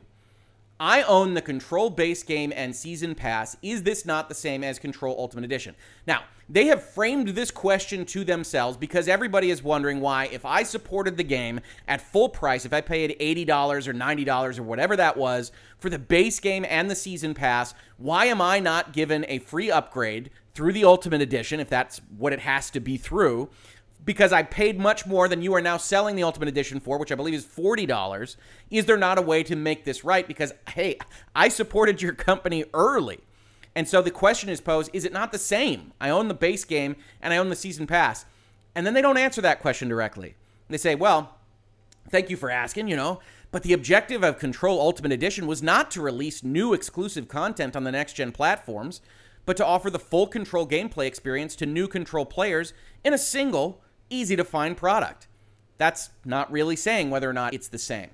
I 0.78 1.02
own 1.02 1.34
the 1.34 1.42
Control 1.42 1.90
base 1.90 2.22
game 2.22 2.52
and 2.56 2.74
season 2.74 3.14
pass. 3.14 3.56
Is 3.60 3.82
this 3.82 4.06
not 4.06 4.28
the 4.28 4.34
same 4.34 4.64
as 4.64 4.78
Control 4.78 5.14
Ultimate 5.18 5.44
Edition? 5.44 5.74
Now, 6.06 6.22
they 6.50 6.66
have 6.66 6.82
framed 6.82 7.28
this 7.28 7.52
question 7.52 8.04
to 8.04 8.24
themselves 8.24 8.76
because 8.76 9.06
everybody 9.06 9.50
is 9.50 9.62
wondering 9.62 10.00
why, 10.00 10.26
if 10.26 10.44
I 10.44 10.64
supported 10.64 11.16
the 11.16 11.22
game 11.22 11.60
at 11.86 12.00
full 12.00 12.28
price, 12.28 12.64
if 12.64 12.72
I 12.72 12.80
paid 12.80 13.16
$80 13.20 13.86
or 13.86 13.94
$90 13.94 14.58
or 14.58 14.62
whatever 14.64 14.96
that 14.96 15.16
was 15.16 15.52
for 15.78 15.88
the 15.88 15.98
base 15.98 16.40
game 16.40 16.66
and 16.68 16.90
the 16.90 16.96
season 16.96 17.34
pass, 17.34 17.72
why 17.98 18.24
am 18.24 18.40
I 18.40 18.58
not 18.58 18.92
given 18.92 19.24
a 19.28 19.38
free 19.38 19.70
upgrade 19.70 20.30
through 20.52 20.72
the 20.72 20.84
Ultimate 20.84 21.20
Edition, 21.20 21.60
if 21.60 21.68
that's 21.68 22.00
what 22.18 22.32
it 22.32 22.40
has 22.40 22.68
to 22.70 22.80
be 22.80 22.96
through? 22.96 23.48
because 24.02 24.32
I 24.32 24.42
paid 24.42 24.80
much 24.80 25.04
more 25.06 25.28
than 25.28 25.42
you 25.42 25.52
are 25.54 25.60
now 25.60 25.76
selling 25.76 26.16
the 26.16 26.22
Ultimate 26.22 26.48
Edition 26.48 26.80
for, 26.80 26.96
which 26.96 27.12
I 27.12 27.14
believe 27.14 27.34
is 27.34 27.44
$40, 27.44 28.36
is 28.70 28.86
there 28.86 28.96
not 28.96 29.18
a 29.18 29.22
way 29.22 29.42
to 29.42 29.54
make 29.54 29.84
this 29.84 30.04
right? 30.04 30.26
Because, 30.26 30.54
hey, 30.70 30.96
I 31.34 31.50
supported 31.50 32.00
your 32.00 32.14
company 32.14 32.64
early. 32.72 33.20
And 33.80 33.88
so 33.88 34.02
the 34.02 34.10
question 34.10 34.50
is 34.50 34.60
posed 34.60 34.90
is 34.92 35.06
it 35.06 35.12
not 35.14 35.32
the 35.32 35.38
same? 35.38 35.94
I 35.98 36.10
own 36.10 36.28
the 36.28 36.34
base 36.34 36.66
game 36.66 36.96
and 37.22 37.32
I 37.32 37.38
own 37.38 37.48
the 37.48 37.56
season 37.56 37.86
pass. 37.86 38.26
And 38.74 38.86
then 38.86 38.92
they 38.92 39.00
don't 39.00 39.16
answer 39.16 39.40
that 39.40 39.62
question 39.62 39.88
directly. 39.88 40.34
They 40.68 40.76
say, 40.76 40.94
well, 40.94 41.38
thank 42.10 42.28
you 42.28 42.36
for 42.36 42.50
asking, 42.50 42.88
you 42.88 42.96
know, 42.96 43.20
but 43.50 43.62
the 43.62 43.72
objective 43.72 44.22
of 44.22 44.38
Control 44.38 44.78
Ultimate 44.78 45.12
Edition 45.12 45.46
was 45.46 45.62
not 45.62 45.90
to 45.92 46.02
release 46.02 46.44
new 46.44 46.74
exclusive 46.74 47.26
content 47.26 47.74
on 47.74 47.84
the 47.84 47.90
next 47.90 48.12
gen 48.12 48.32
platforms, 48.32 49.00
but 49.46 49.56
to 49.56 49.64
offer 49.64 49.88
the 49.88 49.98
full 49.98 50.26
Control 50.26 50.68
gameplay 50.68 51.06
experience 51.06 51.56
to 51.56 51.64
new 51.64 51.88
Control 51.88 52.26
players 52.26 52.74
in 53.02 53.14
a 53.14 53.18
single 53.18 53.82
easy 54.10 54.36
to 54.36 54.44
find 54.44 54.76
product. 54.76 55.26
That's 55.78 56.10
not 56.22 56.52
really 56.52 56.76
saying 56.76 57.08
whether 57.08 57.30
or 57.30 57.32
not 57.32 57.54
it's 57.54 57.68
the 57.68 57.78
same. 57.78 58.10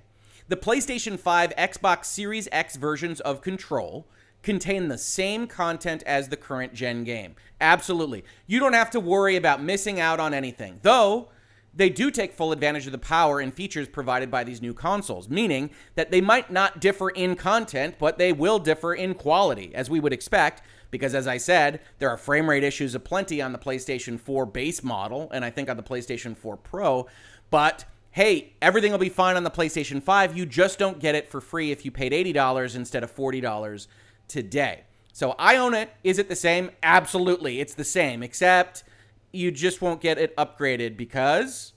The 0.47 0.57
PlayStation 0.57 1.19
5, 1.19 1.53
Xbox 1.59 2.05
Series 2.05 2.49
X 2.53 2.77
versions 2.77 3.19
of 3.19 3.41
Control 3.41 4.07
contain 4.43 4.89
the 4.89 4.99
same 4.99 5.47
content 5.47 6.03
as 6.07 6.29
the 6.29 6.37
current 6.37 6.73
gen 6.75 7.05
game. 7.05 7.35
Absolutely. 7.61 8.25
You 8.47 8.61
don't 8.61 8.75
have 8.75 8.91
to 8.91 9.01
worry 9.01 9.37
about 9.37 9.63
missing 9.63 9.99
out 9.99 10.21
on 10.21 10.35
anything. 10.35 10.79
Though, 10.83 11.29
they 11.75 11.91
do 11.91 12.11
take 12.11 12.33
full 12.33 12.53
advantage 12.53 12.87
of 12.87 12.93
the 12.93 12.99
power 12.99 13.39
and 13.39 13.53
features 13.53 13.87
provided 13.87 14.31
by 14.31 14.45
these 14.45 14.63
new 14.63 14.73
consoles, 14.73 15.29
meaning 15.29 15.71
that 15.95 16.11
they 16.11 16.23
might 16.23 16.51
not 16.51 16.81
differ 16.81 17.11
in 17.11 17.37
content, 17.37 17.97
but 17.99 18.17
they 18.17 18.33
will 18.33 18.59
differ 18.59 18.95
in 18.95 19.15
quality, 19.15 19.75
as 19.75 19.91
we 19.91 20.01
would 20.01 20.13
expect, 20.13 20.63
because 20.91 21.15
as 21.15 21.27
I 21.27 21.37
said, 21.37 21.81
there 21.99 22.09
are 22.09 22.17
frame 22.17 22.49
rate 22.49 22.65
issues 22.65 22.95
aplenty 22.95 23.43
on 23.43 23.53
the 23.53 23.59
PlayStation 23.59 24.19
4 24.19 24.47
base 24.47 24.83
model, 24.83 25.31
and 25.33 25.45
I 25.45 25.51
think 25.51 25.69
on 25.69 25.77
the 25.77 25.83
PlayStation 25.83 26.35
4 26.35 26.57
Pro, 26.57 27.07
but 27.51 27.85
hey, 28.13 28.55
everything 28.63 28.93
will 28.93 28.99
be 28.99 29.11
fine 29.11 29.37
on 29.37 29.45
the 29.45 29.51
PlayStation 29.51 30.03
5. 30.03 30.35
You 30.35 30.47
just 30.47 30.79
don't 30.79 30.99
get 30.99 31.15
it 31.15 31.29
for 31.29 31.43
free 31.43 31.71
if 31.71 31.85
you 31.85 31.91
paid 31.91 32.13
$80 32.13 32.75
instead 32.75 33.03
of 33.03 33.15
$40 33.15 33.87
today. 34.29 34.85
So 35.13 35.35
I 35.39 35.57
own 35.57 35.75
it. 35.75 35.91
Is 36.05 36.19
it 36.19 36.29
the 36.29 36.37
same? 36.37 36.71
Absolutely. 36.83 37.61
It's 37.61 37.75
the 37.75 37.85
same, 37.85 38.23
except 38.23 38.85
you 39.33 39.51
just 39.51 39.81
won't 39.81 40.01
get 40.01 40.19
it 40.19 40.37
upgraded 40.37 40.97
because 40.97 41.73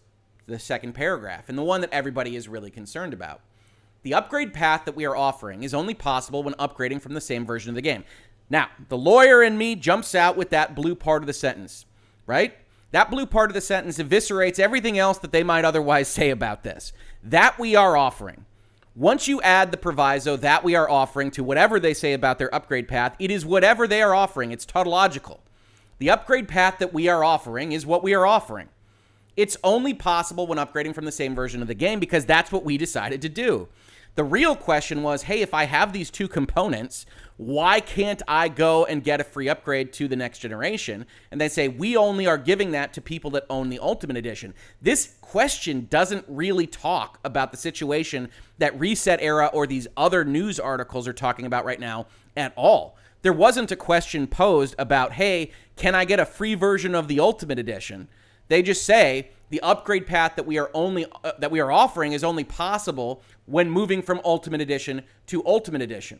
the 0.45 0.59
second 0.59 0.93
paragraph 0.93 1.47
and 1.47 1.57
the 1.57 1.63
one 1.63 1.81
that 1.81 1.93
everybody 1.93 2.35
is 2.35 2.47
really 2.47 2.71
concerned 2.71 3.13
about. 3.13 3.41
The 4.01 4.13
upgrade 4.13 4.53
path 4.53 4.85
that 4.85 4.95
we 4.95 5.05
are 5.05 5.15
offering 5.15 5.63
is 5.63 5.73
only 5.73 5.93
possible 5.93 6.43
when 6.43 6.53
upgrading 6.55 7.01
from 7.01 7.13
the 7.13 7.21
same 7.21 7.45
version 7.45 7.69
of 7.69 7.75
the 7.75 7.81
game. 7.81 8.03
Now, 8.49 8.69
the 8.87 8.97
lawyer 8.97 9.43
in 9.43 9.57
me 9.57 9.75
jumps 9.75 10.15
out 10.15 10.37
with 10.37 10.49
that 10.49 10.75
blue 10.75 10.95
part 10.95 11.21
of 11.21 11.27
the 11.27 11.33
sentence, 11.33 11.85
right? 12.25 12.55
That 12.91 13.11
blue 13.11 13.25
part 13.25 13.49
of 13.49 13.53
the 13.53 13.61
sentence 13.61 13.99
eviscerates 13.99 14.59
everything 14.59 14.97
else 14.97 15.19
that 15.19 15.31
they 15.31 15.43
might 15.43 15.65
otherwise 15.65 16.07
say 16.09 16.29
about 16.29 16.63
this. 16.63 16.93
That 17.23 17.59
we 17.59 17.75
are 17.75 17.95
offering. 17.95 18.45
Once 18.99 19.29
you 19.29 19.41
add 19.43 19.71
the 19.71 19.77
proviso 19.77 20.35
that 20.35 20.61
we 20.61 20.75
are 20.75 20.89
offering 20.89 21.31
to 21.31 21.41
whatever 21.41 21.79
they 21.79 21.93
say 21.93 22.11
about 22.11 22.37
their 22.37 22.53
upgrade 22.53 22.85
path, 22.85 23.15
it 23.17 23.31
is 23.31 23.45
whatever 23.45 23.87
they 23.87 24.01
are 24.01 24.13
offering. 24.13 24.51
It's 24.51 24.65
tautological. 24.65 25.41
The 25.99 26.09
upgrade 26.09 26.49
path 26.49 26.79
that 26.79 26.93
we 26.93 27.07
are 27.07 27.23
offering 27.23 27.71
is 27.71 27.85
what 27.85 28.03
we 28.03 28.13
are 28.13 28.25
offering. 28.25 28.67
It's 29.37 29.55
only 29.63 29.93
possible 29.93 30.47
when 30.47 30.57
upgrading 30.57 30.95
from 30.95 31.05
the 31.05 31.13
same 31.13 31.33
version 31.33 31.61
of 31.61 31.69
the 31.69 31.75
game 31.75 32.01
because 32.01 32.25
that's 32.25 32.51
what 32.51 32.65
we 32.65 32.77
decided 32.77 33.21
to 33.21 33.29
do. 33.29 33.69
The 34.15 34.23
real 34.23 34.55
question 34.55 35.01
was 35.01 35.23
hey, 35.23 35.41
if 35.41 35.53
I 35.53 35.63
have 35.65 35.93
these 35.93 36.09
two 36.09 36.27
components, 36.27 37.05
why 37.37 37.79
can't 37.79 38.21
I 38.27 38.49
go 38.49 38.85
and 38.85 39.03
get 39.03 39.21
a 39.21 39.23
free 39.23 39.47
upgrade 39.47 39.93
to 39.93 40.07
the 40.07 40.15
next 40.15 40.39
generation? 40.39 41.05
And 41.31 41.39
they 41.39 41.47
say, 41.47 41.69
we 41.69 41.95
only 41.95 42.27
are 42.27 42.37
giving 42.37 42.71
that 42.71 42.91
to 42.93 43.01
people 43.01 43.31
that 43.31 43.45
own 43.49 43.69
the 43.69 43.79
Ultimate 43.79 44.17
Edition. 44.17 44.53
This 44.81 45.15
question 45.21 45.87
doesn't 45.89 46.25
really 46.27 46.67
talk 46.67 47.19
about 47.23 47.51
the 47.51 47.57
situation 47.57 48.29
that 48.57 48.77
ResetEra 48.77 49.53
or 49.53 49.67
these 49.67 49.87
other 49.95 50.25
news 50.25 50.59
articles 50.59 51.07
are 51.07 51.13
talking 51.13 51.45
about 51.45 51.63
right 51.63 51.79
now 51.79 52.07
at 52.35 52.51
all 52.55 52.97
there 53.21 53.33
wasn't 53.33 53.71
a 53.71 53.75
question 53.75 54.27
posed 54.27 54.75
about, 54.79 55.13
hey, 55.13 55.51
can 55.75 55.95
I 55.95 56.05
get 56.05 56.19
a 56.19 56.25
free 56.25 56.55
version 56.55 56.95
of 56.95 57.07
the 57.07 57.19
Ultimate 57.19 57.59
Edition? 57.59 58.07
They 58.49 58.61
just 58.61 58.83
say 58.83 59.29
the 59.49 59.61
upgrade 59.61 60.05
path 60.05 60.35
that 60.35 60.45
we 60.45 60.59
are 60.59 60.69
only 60.73 61.05
uh, 61.23 61.31
that 61.39 61.51
we 61.51 61.59
are 61.59 61.71
offering 61.71 62.13
is 62.13 62.23
only 62.23 62.43
possible 62.43 63.21
when 63.45 63.69
moving 63.69 64.01
from 64.01 64.19
Ultimate 64.25 64.61
Edition 64.61 65.03
to 65.27 65.45
Ultimate 65.45 65.81
Edition. 65.81 66.19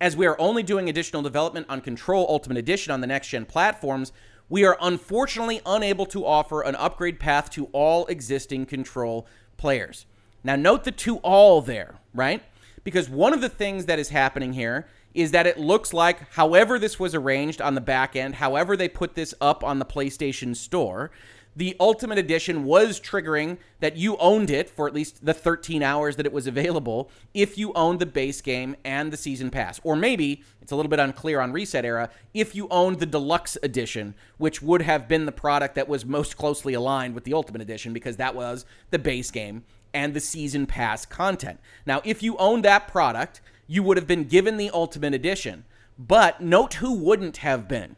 As 0.00 0.16
we 0.16 0.26
are 0.26 0.38
only 0.38 0.62
doing 0.62 0.88
additional 0.88 1.22
development 1.22 1.66
on 1.68 1.80
Control 1.80 2.26
Ultimate 2.28 2.58
Edition 2.58 2.92
on 2.92 3.00
the 3.00 3.06
next 3.06 3.28
gen 3.28 3.46
platforms, 3.46 4.12
we 4.48 4.64
are 4.64 4.76
unfortunately 4.80 5.60
unable 5.66 6.06
to 6.06 6.24
offer 6.24 6.62
an 6.62 6.76
upgrade 6.76 7.18
path 7.18 7.50
to 7.50 7.66
all 7.72 8.06
existing 8.06 8.66
Control 8.66 9.26
players. 9.56 10.06
Now, 10.44 10.56
note 10.56 10.84
the 10.84 10.92
to 10.92 11.16
all 11.18 11.60
there, 11.62 11.96
right? 12.14 12.42
Because 12.84 13.08
one 13.08 13.32
of 13.32 13.40
the 13.40 13.48
things 13.48 13.86
that 13.86 13.98
is 13.98 14.10
happening 14.10 14.52
here 14.52 14.86
is 15.12 15.30
that 15.32 15.46
it 15.46 15.58
looks 15.58 15.94
like, 15.94 16.30
however, 16.34 16.78
this 16.78 17.00
was 17.00 17.14
arranged 17.14 17.60
on 17.60 17.74
the 17.74 17.80
back 17.80 18.14
end, 18.14 18.36
however, 18.36 18.76
they 18.76 18.88
put 18.88 19.14
this 19.14 19.34
up 19.40 19.64
on 19.64 19.78
the 19.78 19.84
PlayStation 19.84 20.54
Store, 20.54 21.10
the 21.56 21.74
Ultimate 21.80 22.18
Edition 22.18 22.64
was 22.64 23.00
triggering 23.00 23.56
that 23.80 23.96
you 23.96 24.18
owned 24.18 24.50
it 24.50 24.68
for 24.68 24.86
at 24.86 24.92
least 24.92 25.24
the 25.24 25.32
13 25.32 25.82
hours 25.82 26.16
that 26.16 26.26
it 26.26 26.32
was 26.32 26.46
available 26.46 27.10
if 27.32 27.56
you 27.56 27.72
owned 27.72 27.98
the 27.98 28.06
base 28.06 28.42
game 28.42 28.76
and 28.84 29.10
the 29.10 29.16
season 29.16 29.50
pass. 29.50 29.80
Or 29.82 29.96
maybe, 29.96 30.44
it's 30.60 30.70
a 30.70 30.76
little 30.76 30.90
bit 30.90 30.98
unclear 30.98 31.40
on 31.40 31.54
ResetEra, 31.54 32.10
if 32.34 32.54
you 32.54 32.68
owned 32.68 32.98
the 32.98 33.06
Deluxe 33.06 33.56
Edition, 33.62 34.14
which 34.36 34.60
would 34.60 34.82
have 34.82 35.08
been 35.08 35.24
the 35.24 35.32
product 35.32 35.74
that 35.76 35.88
was 35.88 36.04
most 36.04 36.36
closely 36.36 36.74
aligned 36.74 37.14
with 37.14 37.24
the 37.24 37.32
Ultimate 37.32 37.62
Edition 37.62 37.94
because 37.94 38.18
that 38.18 38.34
was 38.34 38.66
the 38.90 38.98
base 38.98 39.30
game 39.30 39.64
and 39.94 40.12
the 40.12 40.20
season 40.20 40.66
pass 40.66 41.06
content. 41.06 41.58
Now, 41.86 42.02
if 42.04 42.22
you 42.22 42.36
owned 42.36 42.66
that 42.66 42.86
product, 42.86 43.40
you 43.66 43.82
would 43.82 43.96
have 43.96 44.06
been 44.06 44.24
given 44.24 44.58
the 44.58 44.70
Ultimate 44.70 45.14
Edition. 45.14 45.64
But 45.98 46.42
note 46.42 46.74
who 46.74 46.92
wouldn't 46.92 47.38
have 47.38 47.66
been 47.66 47.96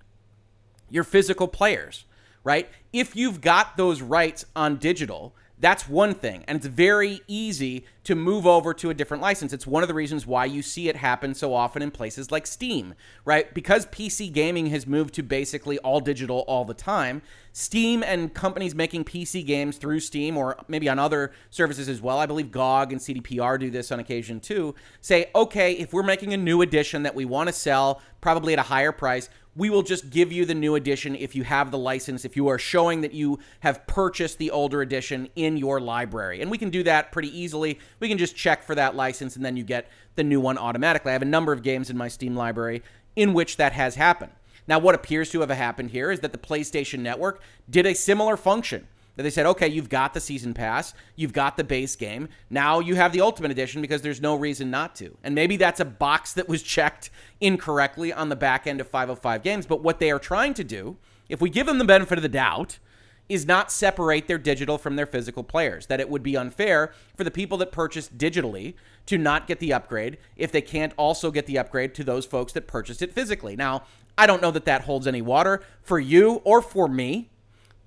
your 0.88 1.02
physical 1.02 1.48
players, 1.48 2.04
right? 2.48 2.70
If 2.94 3.14
you've 3.14 3.42
got 3.42 3.76
those 3.76 4.00
rights 4.00 4.46
on 4.56 4.78
digital, 4.78 5.34
that's 5.58 5.86
one 5.86 6.14
thing. 6.14 6.44
And 6.48 6.56
it's 6.56 6.66
very 6.66 7.20
easy 7.28 7.84
to 8.04 8.14
move 8.14 8.46
over 8.46 8.72
to 8.72 8.88
a 8.88 8.94
different 8.94 9.22
license. 9.22 9.52
It's 9.52 9.66
one 9.66 9.82
of 9.82 9.88
the 9.88 9.94
reasons 9.94 10.26
why 10.26 10.46
you 10.46 10.62
see 10.62 10.88
it 10.88 10.96
happen 10.96 11.34
so 11.34 11.52
often 11.52 11.82
in 11.82 11.90
places 11.90 12.30
like 12.30 12.46
Steam, 12.46 12.94
right? 13.26 13.52
Because 13.52 13.84
PC 13.84 14.32
gaming 14.32 14.68
has 14.68 14.86
moved 14.86 15.12
to 15.16 15.22
basically 15.22 15.76
all 15.80 16.00
digital 16.00 16.38
all 16.48 16.64
the 16.64 16.72
time, 16.72 17.20
Steam 17.52 18.02
and 18.02 18.32
companies 18.32 18.74
making 18.74 19.04
PC 19.04 19.44
games 19.44 19.76
through 19.76 20.00
Steam 20.00 20.38
or 20.38 20.56
maybe 20.68 20.88
on 20.88 20.98
other 20.98 21.32
services 21.50 21.86
as 21.86 22.00
well, 22.00 22.18
I 22.18 22.24
believe 22.24 22.50
GOG 22.50 22.92
and 22.92 23.00
CDPR 23.00 23.60
do 23.60 23.68
this 23.68 23.92
on 23.92 24.00
occasion 24.00 24.40
too, 24.40 24.74
say, 25.02 25.30
okay, 25.34 25.72
if 25.72 25.92
we're 25.92 26.02
making 26.02 26.32
a 26.32 26.38
new 26.38 26.62
edition 26.62 27.02
that 27.02 27.14
we 27.14 27.26
want 27.26 27.48
to 27.48 27.52
sell, 27.52 28.00
probably 28.22 28.54
at 28.54 28.58
a 28.58 28.62
higher 28.62 28.92
price, 28.92 29.28
we 29.58 29.70
will 29.70 29.82
just 29.82 30.08
give 30.08 30.30
you 30.30 30.44
the 30.44 30.54
new 30.54 30.76
edition 30.76 31.16
if 31.16 31.34
you 31.34 31.42
have 31.42 31.72
the 31.72 31.78
license, 31.78 32.24
if 32.24 32.36
you 32.36 32.46
are 32.46 32.60
showing 32.60 33.00
that 33.00 33.12
you 33.12 33.40
have 33.58 33.84
purchased 33.88 34.38
the 34.38 34.52
older 34.52 34.82
edition 34.82 35.28
in 35.34 35.56
your 35.56 35.80
library. 35.80 36.40
And 36.40 36.48
we 36.48 36.58
can 36.58 36.70
do 36.70 36.84
that 36.84 37.10
pretty 37.10 37.36
easily. 37.36 37.80
We 37.98 38.08
can 38.08 38.18
just 38.18 38.36
check 38.36 38.62
for 38.62 38.76
that 38.76 38.94
license 38.94 39.34
and 39.34 39.44
then 39.44 39.56
you 39.56 39.64
get 39.64 39.90
the 40.14 40.22
new 40.22 40.40
one 40.40 40.58
automatically. 40.58 41.10
I 41.10 41.14
have 41.14 41.22
a 41.22 41.26
number 41.26 41.52
of 41.52 41.64
games 41.64 41.90
in 41.90 41.96
my 41.96 42.06
Steam 42.06 42.36
library 42.36 42.84
in 43.16 43.34
which 43.34 43.56
that 43.56 43.72
has 43.72 43.96
happened. 43.96 44.30
Now, 44.68 44.78
what 44.78 44.94
appears 44.94 45.30
to 45.30 45.40
have 45.40 45.50
happened 45.50 45.90
here 45.90 46.12
is 46.12 46.20
that 46.20 46.30
the 46.30 46.38
PlayStation 46.38 47.00
Network 47.00 47.42
did 47.68 47.84
a 47.84 47.96
similar 47.96 48.36
function. 48.36 48.86
That 49.18 49.24
they 49.24 49.30
said, 49.30 49.46
okay, 49.46 49.66
you've 49.66 49.88
got 49.88 50.14
the 50.14 50.20
season 50.20 50.54
pass, 50.54 50.94
you've 51.16 51.32
got 51.32 51.56
the 51.56 51.64
base 51.64 51.96
game, 51.96 52.28
now 52.50 52.78
you 52.78 52.94
have 52.94 53.10
the 53.10 53.20
Ultimate 53.20 53.50
Edition 53.50 53.82
because 53.82 54.00
there's 54.00 54.20
no 54.20 54.36
reason 54.36 54.70
not 54.70 54.94
to. 54.94 55.18
And 55.24 55.34
maybe 55.34 55.56
that's 55.56 55.80
a 55.80 55.84
box 55.84 56.34
that 56.34 56.48
was 56.48 56.62
checked 56.62 57.10
incorrectly 57.40 58.12
on 58.12 58.28
the 58.28 58.36
back 58.36 58.68
end 58.68 58.80
of 58.80 58.86
505 58.86 59.42
games. 59.42 59.66
But 59.66 59.82
what 59.82 59.98
they 59.98 60.12
are 60.12 60.20
trying 60.20 60.54
to 60.54 60.62
do, 60.62 60.98
if 61.28 61.40
we 61.40 61.50
give 61.50 61.66
them 61.66 61.78
the 61.78 61.84
benefit 61.84 62.16
of 62.16 62.22
the 62.22 62.28
doubt, 62.28 62.78
is 63.28 63.44
not 63.44 63.72
separate 63.72 64.28
their 64.28 64.38
digital 64.38 64.78
from 64.78 64.94
their 64.94 65.04
physical 65.04 65.42
players. 65.42 65.86
That 65.86 65.98
it 65.98 66.08
would 66.08 66.22
be 66.22 66.36
unfair 66.36 66.92
for 67.16 67.24
the 67.24 67.30
people 67.32 67.58
that 67.58 67.72
purchased 67.72 68.16
digitally 68.18 68.74
to 69.06 69.18
not 69.18 69.48
get 69.48 69.58
the 69.58 69.72
upgrade 69.72 70.18
if 70.36 70.52
they 70.52 70.62
can't 70.62 70.92
also 70.96 71.32
get 71.32 71.46
the 71.46 71.58
upgrade 71.58 71.92
to 71.96 72.04
those 72.04 72.24
folks 72.24 72.52
that 72.52 72.68
purchased 72.68 73.02
it 73.02 73.12
physically. 73.12 73.56
Now, 73.56 73.82
I 74.16 74.28
don't 74.28 74.40
know 74.40 74.52
that 74.52 74.64
that 74.66 74.82
holds 74.82 75.08
any 75.08 75.22
water 75.22 75.60
for 75.82 75.98
you 75.98 76.40
or 76.44 76.62
for 76.62 76.86
me, 76.86 77.30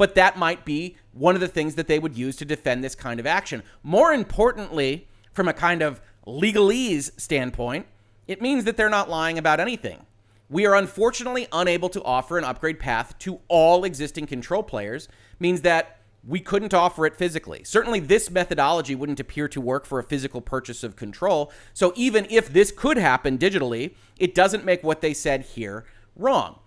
but 0.02 0.16
that 0.16 0.36
might 0.36 0.66
be 0.66 0.98
one 1.14 1.36
of 1.36 1.42
the 1.42 1.48
things 1.48 1.76
that 1.76 1.86
they 1.86 2.00
would 2.00 2.18
use 2.18 2.36
to 2.36 2.44
defend 2.44 2.84
this 2.84 2.96
kind 2.96 3.20
of 3.20 3.28
action. 3.28 3.62
More 3.84 4.12
importantly, 4.12 5.08
from 5.32 5.48
a 5.48 5.54
kind 5.54 5.84
of 5.84 6.02
legalese 6.26 7.12
standpoint, 7.22 7.86
it 8.26 8.42
means 8.42 8.64
that 8.64 8.78
they're 8.78 8.90
not 8.90 9.12
lying 9.12 9.38
about 9.38 9.60
anything. 9.60 10.08
We 10.50 10.66
are 10.66 10.74
unfortunately 10.74 11.48
unable 11.52 11.88
to 11.90 12.02
offer 12.02 12.40
an 12.40 12.44
upgrade 12.44 12.80
path 12.80 13.16
to 13.20 13.42
all 13.48 13.84
existing 13.84 14.26
control 14.26 14.64
players, 14.64 15.08
means 15.40 15.62
that 15.62 16.00
we 16.28 16.40
couldn't 16.40 16.74
offer 16.74 17.06
it 17.06 17.16
physically. 17.16 17.64
Certainly, 17.64 18.00
this 18.00 18.32
methodology 18.32 18.96
wouldn't 18.96 19.20
appear 19.20 19.48
to 19.50 19.62
work 19.62 19.86
for 19.86 20.00
a 20.00 20.04
physical 20.04 20.42
purchase 20.42 20.84
of 20.84 20.96
control. 20.96 21.52
So, 21.76 21.94
even 21.96 22.26
if 22.32 22.52
this 22.52 22.72
could 22.72 22.98
happen 22.98 23.38
digitally, 23.38 23.94
it 24.18 24.34
doesn't 24.34 24.66
make 24.66 24.84
what 24.84 25.02
they 25.02 25.14
said 25.14 25.44
here 25.44 25.86
wrong. 26.16 26.58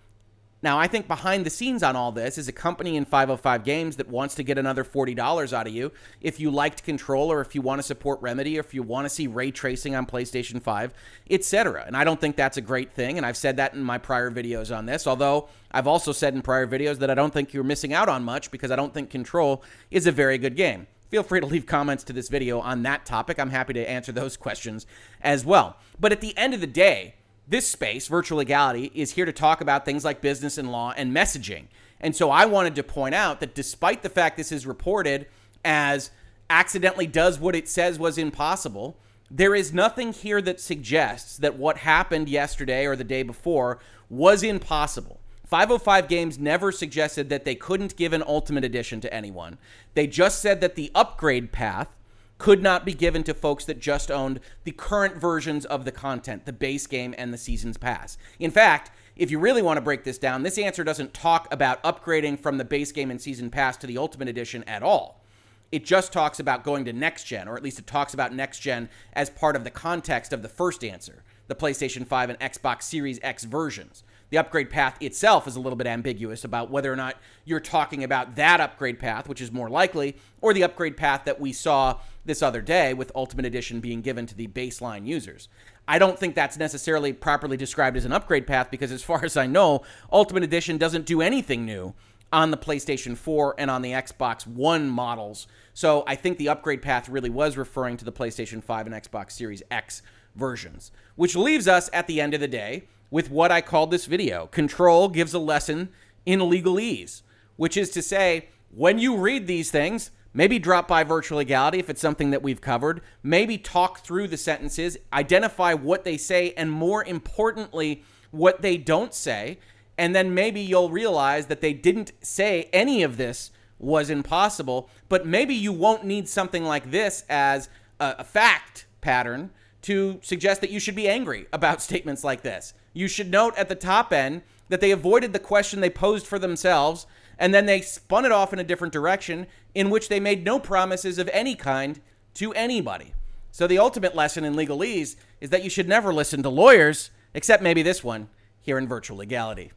Now, 0.64 0.78
I 0.78 0.86
think 0.86 1.06
behind 1.06 1.44
the 1.44 1.50
scenes 1.50 1.82
on 1.82 1.94
all 1.94 2.10
this 2.10 2.38
is 2.38 2.48
a 2.48 2.52
company 2.52 2.96
in 2.96 3.04
505 3.04 3.64
Games 3.64 3.96
that 3.96 4.08
wants 4.08 4.34
to 4.36 4.42
get 4.42 4.56
another 4.56 4.82
$40 4.82 5.52
out 5.52 5.66
of 5.66 5.74
you 5.74 5.92
if 6.22 6.40
you 6.40 6.50
liked 6.50 6.84
Control 6.84 7.30
or 7.30 7.42
if 7.42 7.54
you 7.54 7.60
want 7.60 7.80
to 7.80 7.82
support 7.82 8.22
Remedy 8.22 8.56
or 8.56 8.60
if 8.60 8.72
you 8.72 8.82
want 8.82 9.04
to 9.04 9.10
see 9.10 9.26
ray 9.26 9.50
tracing 9.50 9.94
on 9.94 10.06
PlayStation 10.06 10.62
5, 10.62 10.94
etc. 11.28 11.84
And 11.86 11.94
I 11.94 12.02
don't 12.02 12.18
think 12.18 12.36
that's 12.36 12.56
a 12.56 12.62
great 12.62 12.94
thing, 12.94 13.18
and 13.18 13.26
I've 13.26 13.36
said 13.36 13.58
that 13.58 13.74
in 13.74 13.82
my 13.82 13.98
prior 13.98 14.30
videos 14.30 14.74
on 14.74 14.86
this, 14.86 15.06
although 15.06 15.50
I've 15.70 15.86
also 15.86 16.12
said 16.12 16.32
in 16.32 16.40
prior 16.40 16.66
videos 16.66 16.96
that 17.00 17.10
I 17.10 17.14
don't 17.14 17.34
think 17.34 17.52
you're 17.52 17.62
missing 17.62 17.92
out 17.92 18.08
on 18.08 18.24
much 18.24 18.50
because 18.50 18.70
I 18.70 18.76
don't 18.76 18.94
think 18.94 19.10
Control 19.10 19.62
is 19.90 20.06
a 20.06 20.12
very 20.12 20.38
good 20.38 20.56
game. 20.56 20.86
Feel 21.10 21.24
free 21.24 21.40
to 21.40 21.46
leave 21.54 21.66
comments 21.66 22.04
to 22.04 22.14
this 22.14 22.30
video 22.30 22.60
on 22.60 22.84
that 22.84 23.04
topic. 23.04 23.38
I'm 23.38 23.50
happy 23.50 23.74
to 23.74 23.86
answer 23.86 24.12
those 24.12 24.36
questions 24.38 24.86
as 25.20 25.44
well. 25.44 25.76
But 26.00 26.12
at 26.12 26.22
the 26.22 26.34
end 26.38 26.54
of 26.54 26.62
the 26.62 26.66
day, 26.66 27.16
this 27.46 27.70
space, 27.70 28.08
virtual 28.08 28.38
legality, 28.38 28.90
is 28.94 29.12
here 29.12 29.24
to 29.24 29.32
talk 29.32 29.60
about 29.60 29.84
things 29.84 30.04
like 30.04 30.20
business 30.20 30.58
and 30.58 30.72
law 30.72 30.92
and 30.96 31.14
messaging. 31.14 31.66
And 32.00 32.14
so 32.16 32.30
I 32.30 32.46
wanted 32.46 32.74
to 32.76 32.82
point 32.82 33.14
out 33.14 33.40
that 33.40 33.54
despite 33.54 34.02
the 34.02 34.08
fact 34.08 34.36
this 34.36 34.52
is 34.52 34.66
reported 34.66 35.26
as 35.64 36.10
accidentally 36.50 37.06
does 37.06 37.38
what 37.38 37.56
it 37.56 37.68
says 37.68 37.98
was 37.98 38.18
impossible, 38.18 38.96
there 39.30 39.54
is 39.54 39.72
nothing 39.72 40.12
here 40.12 40.40
that 40.42 40.60
suggests 40.60 41.38
that 41.38 41.56
what 41.56 41.78
happened 41.78 42.28
yesterday 42.28 42.86
or 42.86 42.96
the 42.96 43.04
day 43.04 43.22
before 43.22 43.78
was 44.08 44.42
impossible. 44.42 45.20
505 45.46 46.08
Games 46.08 46.38
never 46.38 46.72
suggested 46.72 47.28
that 47.28 47.44
they 47.44 47.54
couldn't 47.54 47.96
give 47.96 48.12
an 48.12 48.24
Ultimate 48.26 48.64
Edition 48.64 49.00
to 49.00 49.12
anyone. 49.12 49.58
They 49.94 50.06
just 50.06 50.40
said 50.40 50.60
that 50.60 50.74
the 50.74 50.90
upgrade 50.94 51.52
path 51.52 51.88
could 52.38 52.62
not 52.62 52.84
be 52.84 52.92
given 52.92 53.22
to 53.24 53.34
folks 53.34 53.64
that 53.64 53.78
just 53.78 54.10
owned 54.10 54.40
the 54.64 54.72
current 54.72 55.16
versions 55.16 55.64
of 55.64 55.84
the 55.84 55.92
content, 55.92 56.46
the 56.46 56.52
base 56.52 56.86
game 56.86 57.14
and 57.16 57.32
the 57.32 57.38
season's 57.38 57.76
pass. 57.76 58.18
In 58.38 58.50
fact, 58.50 58.90
if 59.16 59.30
you 59.30 59.38
really 59.38 59.62
want 59.62 59.76
to 59.76 59.82
break 59.82 60.04
this 60.04 60.18
down, 60.18 60.42
this 60.42 60.58
answer 60.58 60.82
doesn't 60.82 61.14
talk 61.14 61.46
about 61.52 61.82
upgrading 61.84 62.40
from 62.40 62.58
the 62.58 62.64
base 62.64 62.90
game 62.90 63.10
and 63.10 63.20
season 63.20 63.50
pass 63.50 63.76
to 63.76 63.86
the 63.86 63.98
Ultimate 63.98 64.28
Edition 64.28 64.64
at 64.64 64.82
all. 64.82 65.22
It 65.70 65.84
just 65.84 66.12
talks 66.12 66.40
about 66.40 66.64
going 66.64 66.84
to 66.84 66.92
next 66.92 67.24
gen, 67.24 67.48
or 67.48 67.56
at 67.56 67.62
least 67.62 67.78
it 67.78 67.86
talks 67.86 68.14
about 68.14 68.34
next 68.34 68.60
gen 68.60 68.88
as 69.12 69.30
part 69.30 69.56
of 69.56 69.64
the 69.64 69.70
context 69.70 70.32
of 70.32 70.42
the 70.42 70.48
first 70.48 70.84
answer, 70.84 71.22
the 71.46 71.54
PlayStation 71.54 72.06
5 72.06 72.30
and 72.30 72.40
Xbox 72.40 72.82
Series 72.82 73.20
X 73.22 73.44
versions. 73.44 74.02
The 74.34 74.38
upgrade 74.38 74.68
path 74.68 75.00
itself 75.00 75.46
is 75.46 75.54
a 75.54 75.60
little 75.60 75.76
bit 75.76 75.86
ambiguous 75.86 76.42
about 76.42 76.68
whether 76.68 76.92
or 76.92 76.96
not 76.96 77.18
you're 77.44 77.60
talking 77.60 78.02
about 78.02 78.34
that 78.34 78.60
upgrade 78.60 78.98
path, 78.98 79.28
which 79.28 79.40
is 79.40 79.52
more 79.52 79.70
likely, 79.70 80.16
or 80.40 80.52
the 80.52 80.64
upgrade 80.64 80.96
path 80.96 81.22
that 81.26 81.40
we 81.40 81.52
saw 81.52 82.00
this 82.24 82.42
other 82.42 82.60
day 82.60 82.94
with 82.94 83.12
Ultimate 83.14 83.46
Edition 83.46 83.78
being 83.78 84.00
given 84.00 84.26
to 84.26 84.34
the 84.34 84.48
baseline 84.48 85.06
users. 85.06 85.48
I 85.86 86.00
don't 86.00 86.18
think 86.18 86.34
that's 86.34 86.58
necessarily 86.58 87.12
properly 87.12 87.56
described 87.56 87.96
as 87.96 88.04
an 88.04 88.10
upgrade 88.10 88.44
path 88.44 88.72
because, 88.72 88.90
as 88.90 89.04
far 89.04 89.20
as 89.24 89.36
I 89.36 89.46
know, 89.46 89.82
Ultimate 90.10 90.42
Edition 90.42 90.78
doesn't 90.78 91.06
do 91.06 91.22
anything 91.22 91.64
new 91.64 91.94
on 92.32 92.50
the 92.50 92.56
PlayStation 92.56 93.16
4 93.16 93.54
and 93.56 93.70
on 93.70 93.82
the 93.82 93.92
Xbox 93.92 94.48
One 94.48 94.88
models. 94.88 95.46
So 95.74 96.02
I 96.08 96.16
think 96.16 96.38
the 96.38 96.48
upgrade 96.48 96.82
path 96.82 97.08
really 97.08 97.30
was 97.30 97.56
referring 97.56 97.98
to 97.98 98.04
the 98.04 98.10
PlayStation 98.10 98.64
5 98.64 98.86
and 98.86 98.96
Xbox 98.96 99.30
Series 99.30 99.62
X 99.70 100.02
versions, 100.34 100.90
which 101.14 101.36
leaves 101.36 101.68
us 101.68 101.88
at 101.92 102.08
the 102.08 102.20
end 102.20 102.34
of 102.34 102.40
the 102.40 102.48
day 102.48 102.88
with 103.14 103.30
what 103.30 103.52
I 103.52 103.60
called 103.60 103.92
this 103.92 104.06
video. 104.06 104.48
Control 104.48 105.08
gives 105.08 105.32
a 105.34 105.38
lesson 105.38 105.90
in 106.26 106.40
legalese, 106.40 107.22
which 107.54 107.76
is 107.76 107.90
to 107.90 108.02
say, 108.02 108.48
when 108.72 108.98
you 108.98 109.16
read 109.16 109.46
these 109.46 109.70
things, 109.70 110.10
maybe 110.32 110.58
drop 110.58 110.88
by 110.88 111.04
virtual 111.04 111.38
legality 111.38 111.78
if 111.78 111.88
it's 111.88 112.00
something 112.00 112.32
that 112.32 112.42
we've 112.42 112.60
covered, 112.60 113.02
maybe 113.22 113.56
talk 113.56 114.00
through 114.00 114.26
the 114.26 114.36
sentences, 114.36 114.96
identify 115.12 115.74
what 115.74 116.02
they 116.02 116.16
say, 116.16 116.54
and 116.56 116.72
more 116.72 117.04
importantly, 117.04 118.02
what 118.32 118.62
they 118.62 118.76
don't 118.76 119.14
say. 119.14 119.60
And 119.96 120.12
then 120.12 120.34
maybe 120.34 120.60
you'll 120.60 120.90
realize 120.90 121.46
that 121.46 121.60
they 121.60 121.72
didn't 121.72 122.10
say 122.20 122.68
any 122.72 123.04
of 123.04 123.16
this 123.16 123.52
was 123.78 124.10
impossible, 124.10 124.90
but 125.08 125.24
maybe 125.24 125.54
you 125.54 125.72
won't 125.72 126.02
need 126.02 126.28
something 126.28 126.64
like 126.64 126.90
this 126.90 127.24
as 127.28 127.68
a, 128.00 128.16
a 128.18 128.24
fact 128.24 128.86
pattern 129.00 129.50
to 129.84 130.18
suggest 130.22 130.60
that 130.60 130.70
you 130.70 130.80
should 130.80 130.94
be 130.94 131.08
angry 131.08 131.46
about 131.52 131.82
statements 131.90 132.24
like 132.24 132.42
this. 132.42 132.74
You 132.92 133.08
should 133.08 133.30
note 133.30 133.56
at 133.56 133.68
the 133.68 133.74
top 133.74 134.12
end 134.12 134.42
that 134.68 134.80
they 134.80 134.90
avoided 134.90 135.32
the 135.32 135.38
question 135.38 135.80
they 135.80 135.90
posed 135.90 136.26
for 136.26 136.38
themselves 136.38 137.06
and 137.38 137.52
then 137.52 137.66
they 137.66 137.80
spun 137.80 138.24
it 138.24 138.32
off 138.32 138.52
in 138.52 138.58
a 138.58 138.64
different 138.64 138.92
direction 138.92 139.46
in 139.74 139.90
which 139.90 140.08
they 140.08 140.20
made 140.20 140.44
no 140.44 140.58
promises 140.58 141.18
of 141.18 141.28
any 141.32 141.54
kind 141.54 142.00
to 142.34 142.52
anybody. 142.54 143.12
So 143.50 143.66
the 143.66 143.78
ultimate 143.78 144.14
lesson 144.14 144.44
in 144.44 144.54
legalese 144.54 145.16
is 145.40 145.50
that 145.50 145.64
you 145.64 145.70
should 145.70 145.88
never 145.88 146.12
listen 146.12 146.42
to 146.42 146.48
lawyers, 146.48 147.10
except 147.34 147.62
maybe 147.62 147.82
this 147.82 148.02
one 148.02 148.28
here 148.60 148.78
in 148.78 148.88
virtual 148.88 149.18
legality. 149.18 149.72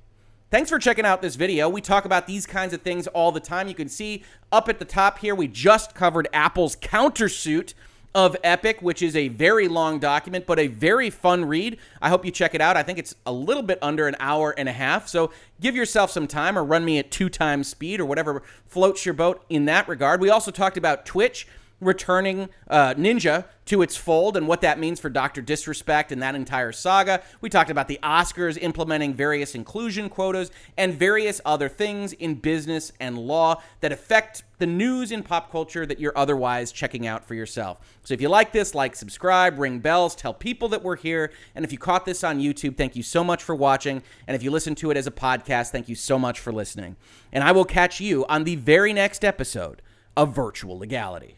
Thanks 0.50 0.70
for 0.70 0.80
checking 0.80 1.06
out 1.06 1.22
this 1.22 1.36
video. 1.36 1.68
We 1.68 1.82
talk 1.82 2.06
about 2.06 2.26
these 2.26 2.46
kinds 2.46 2.74
of 2.74 2.82
things 2.82 3.08
all 3.08 3.32
the 3.34 3.40
time. 3.40 3.68
You 3.68 3.76
can 3.76 3.90
see 3.90 4.24
up 4.52 4.70
at 4.70 4.80
the 4.80 4.86
top 4.86 5.20
here, 5.20 5.36
we 5.36 5.48
just 5.48 5.94
covered 5.94 6.30
Apple's 6.32 6.76
countersuit 6.78 7.74
of 8.16 8.36
Epic, 8.44 8.82
which 8.82 9.02
is 9.02 9.16
a 9.16 9.28
very 9.28 9.68
long 9.68 10.00
document, 10.00 10.46
but 10.46 10.60
a 10.60 10.68
very 10.68 11.10
fun 11.10 11.46
read. 11.46 11.78
I 12.02 12.10
hope 12.10 12.26
you 12.26 12.32
check 12.32 12.56
it 12.56 12.62
out. 12.62 12.76
I 12.76 12.84
think 12.84 12.98
it's 12.98 13.16
a 13.26 13.32
little 13.32 13.64
bit 13.64 13.78
under 13.82 14.08
an 14.08 14.16
hour 14.20 14.54
and 14.58 14.68
a 14.68 14.72
half. 14.72 15.08
So 15.08 15.32
give 15.62 15.76
yourself 15.76 16.12
some 16.12 16.28
time 16.28 16.58
or 16.58 16.64
run 16.64 16.84
me 16.84 16.98
at 16.98 17.12
two 17.12 17.30
times 17.30 17.68
speed 17.68 18.00
or 18.00 18.06
whatever 18.06 18.42
floats 18.66 19.06
your 19.06 19.14
boat 19.14 19.44
in 19.50 19.66
that 19.66 19.88
regard. 19.88 20.20
We 20.22 20.30
also 20.30 20.52
talked 20.52 20.78
about 20.78 21.06
Twitch 21.06 21.48
returning 21.80 22.50
uh, 22.70 22.94
Ninja 22.96 23.46
to 23.66 23.82
its 23.82 23.96
fold 23.96 24.38
and 24.38 24.48
what 24.48 24.62
that 24.62 24.80
means 24.80 25.00
for 25.00 25.10
Dr. 25.10 25.42
Disrespect 25.42 26.12
and 26.12 26.24
that 26.24 26.36
entire 26.36 26.72
saga. 26.72 27.22
We 27.42 27.50
talked 27.50 27.70
about 27.70 27.88
the 27.88 28.00
Oscars 28.02 28.58
implementing 28.60 29.14
various 29.14 29.54
inclusion 29.54 30.10
quotas 30.10 30.50
and 30.78 30.94
various 30.94 31.42
other 31.46 31.70
things 31.70 32.14
in 32.14 32.36
business 32.36 32.92
and 33.00 33.18
law 33.18 33.62
that 33.82 33.92
affect 33.92 34.44
the 34.58 34.66
news 34.66 35.12
in 35.12 35.22
pop 35.22 35.52
culture 35.52 35.86
that 35.86 36.00
you're 36.00 36.18
otherwise 36.18 36.72
checking 36.72 37.06
out 37.06 37.24
for 37.24 37.36
yourself. 37.36 37.78
So 38.04 38.14
if 38.14 38.22
you 38.22 38.30
like 38.30 38.54
this, 38.54 38.74
like, 38.74 38.96
subscribe, 38.96 39.60
ring 39.60 39.80
bells, 39.80 40.16
tell 40.16 40.34
people 40.34 40.70
that 40.70 40.82
we're 40.82 40.96
here. 40.96 41.32
And 41.54 41.64
if 41.64 41.72
you 41.72 41.78
caught 41.78 42.06
this 42.06 42.24
on 42.24 42.40
YouTube, 42.40 42.78
thank 42.78 42.96
you 42.96 43.04
so 43.04 43.24
much 43.24 43.44
for 43.44 43.54
watching. 43.54 44.02
And 44.28 44.34
if 44.36 44.42
you 44.42 44.50
listen 44.50 44.74
to 44.76 44.90
it 44.90 44.98
as 44.98 45.06
a 45.06 45.12
podcast, 45.12 45.70
thank 45.70 45.90
you 45.90 45.96
so 45.96 46.18
much 46.18 46.40
for 46.40 46.52
listening. 46.52 46.96
And 47.32 47.44
I 47.44 47.52
will 47.52 47.66
catch 47.66 48.00
you 48.00 48.26
on 48.28 48.46
the 48.46 48.56
very 48.56 48.94
next 48.94 49.24
episode 49.24 49.82
of 50.16 50.34
Virtual 50.34 50.80
Legality. 50.80 51.38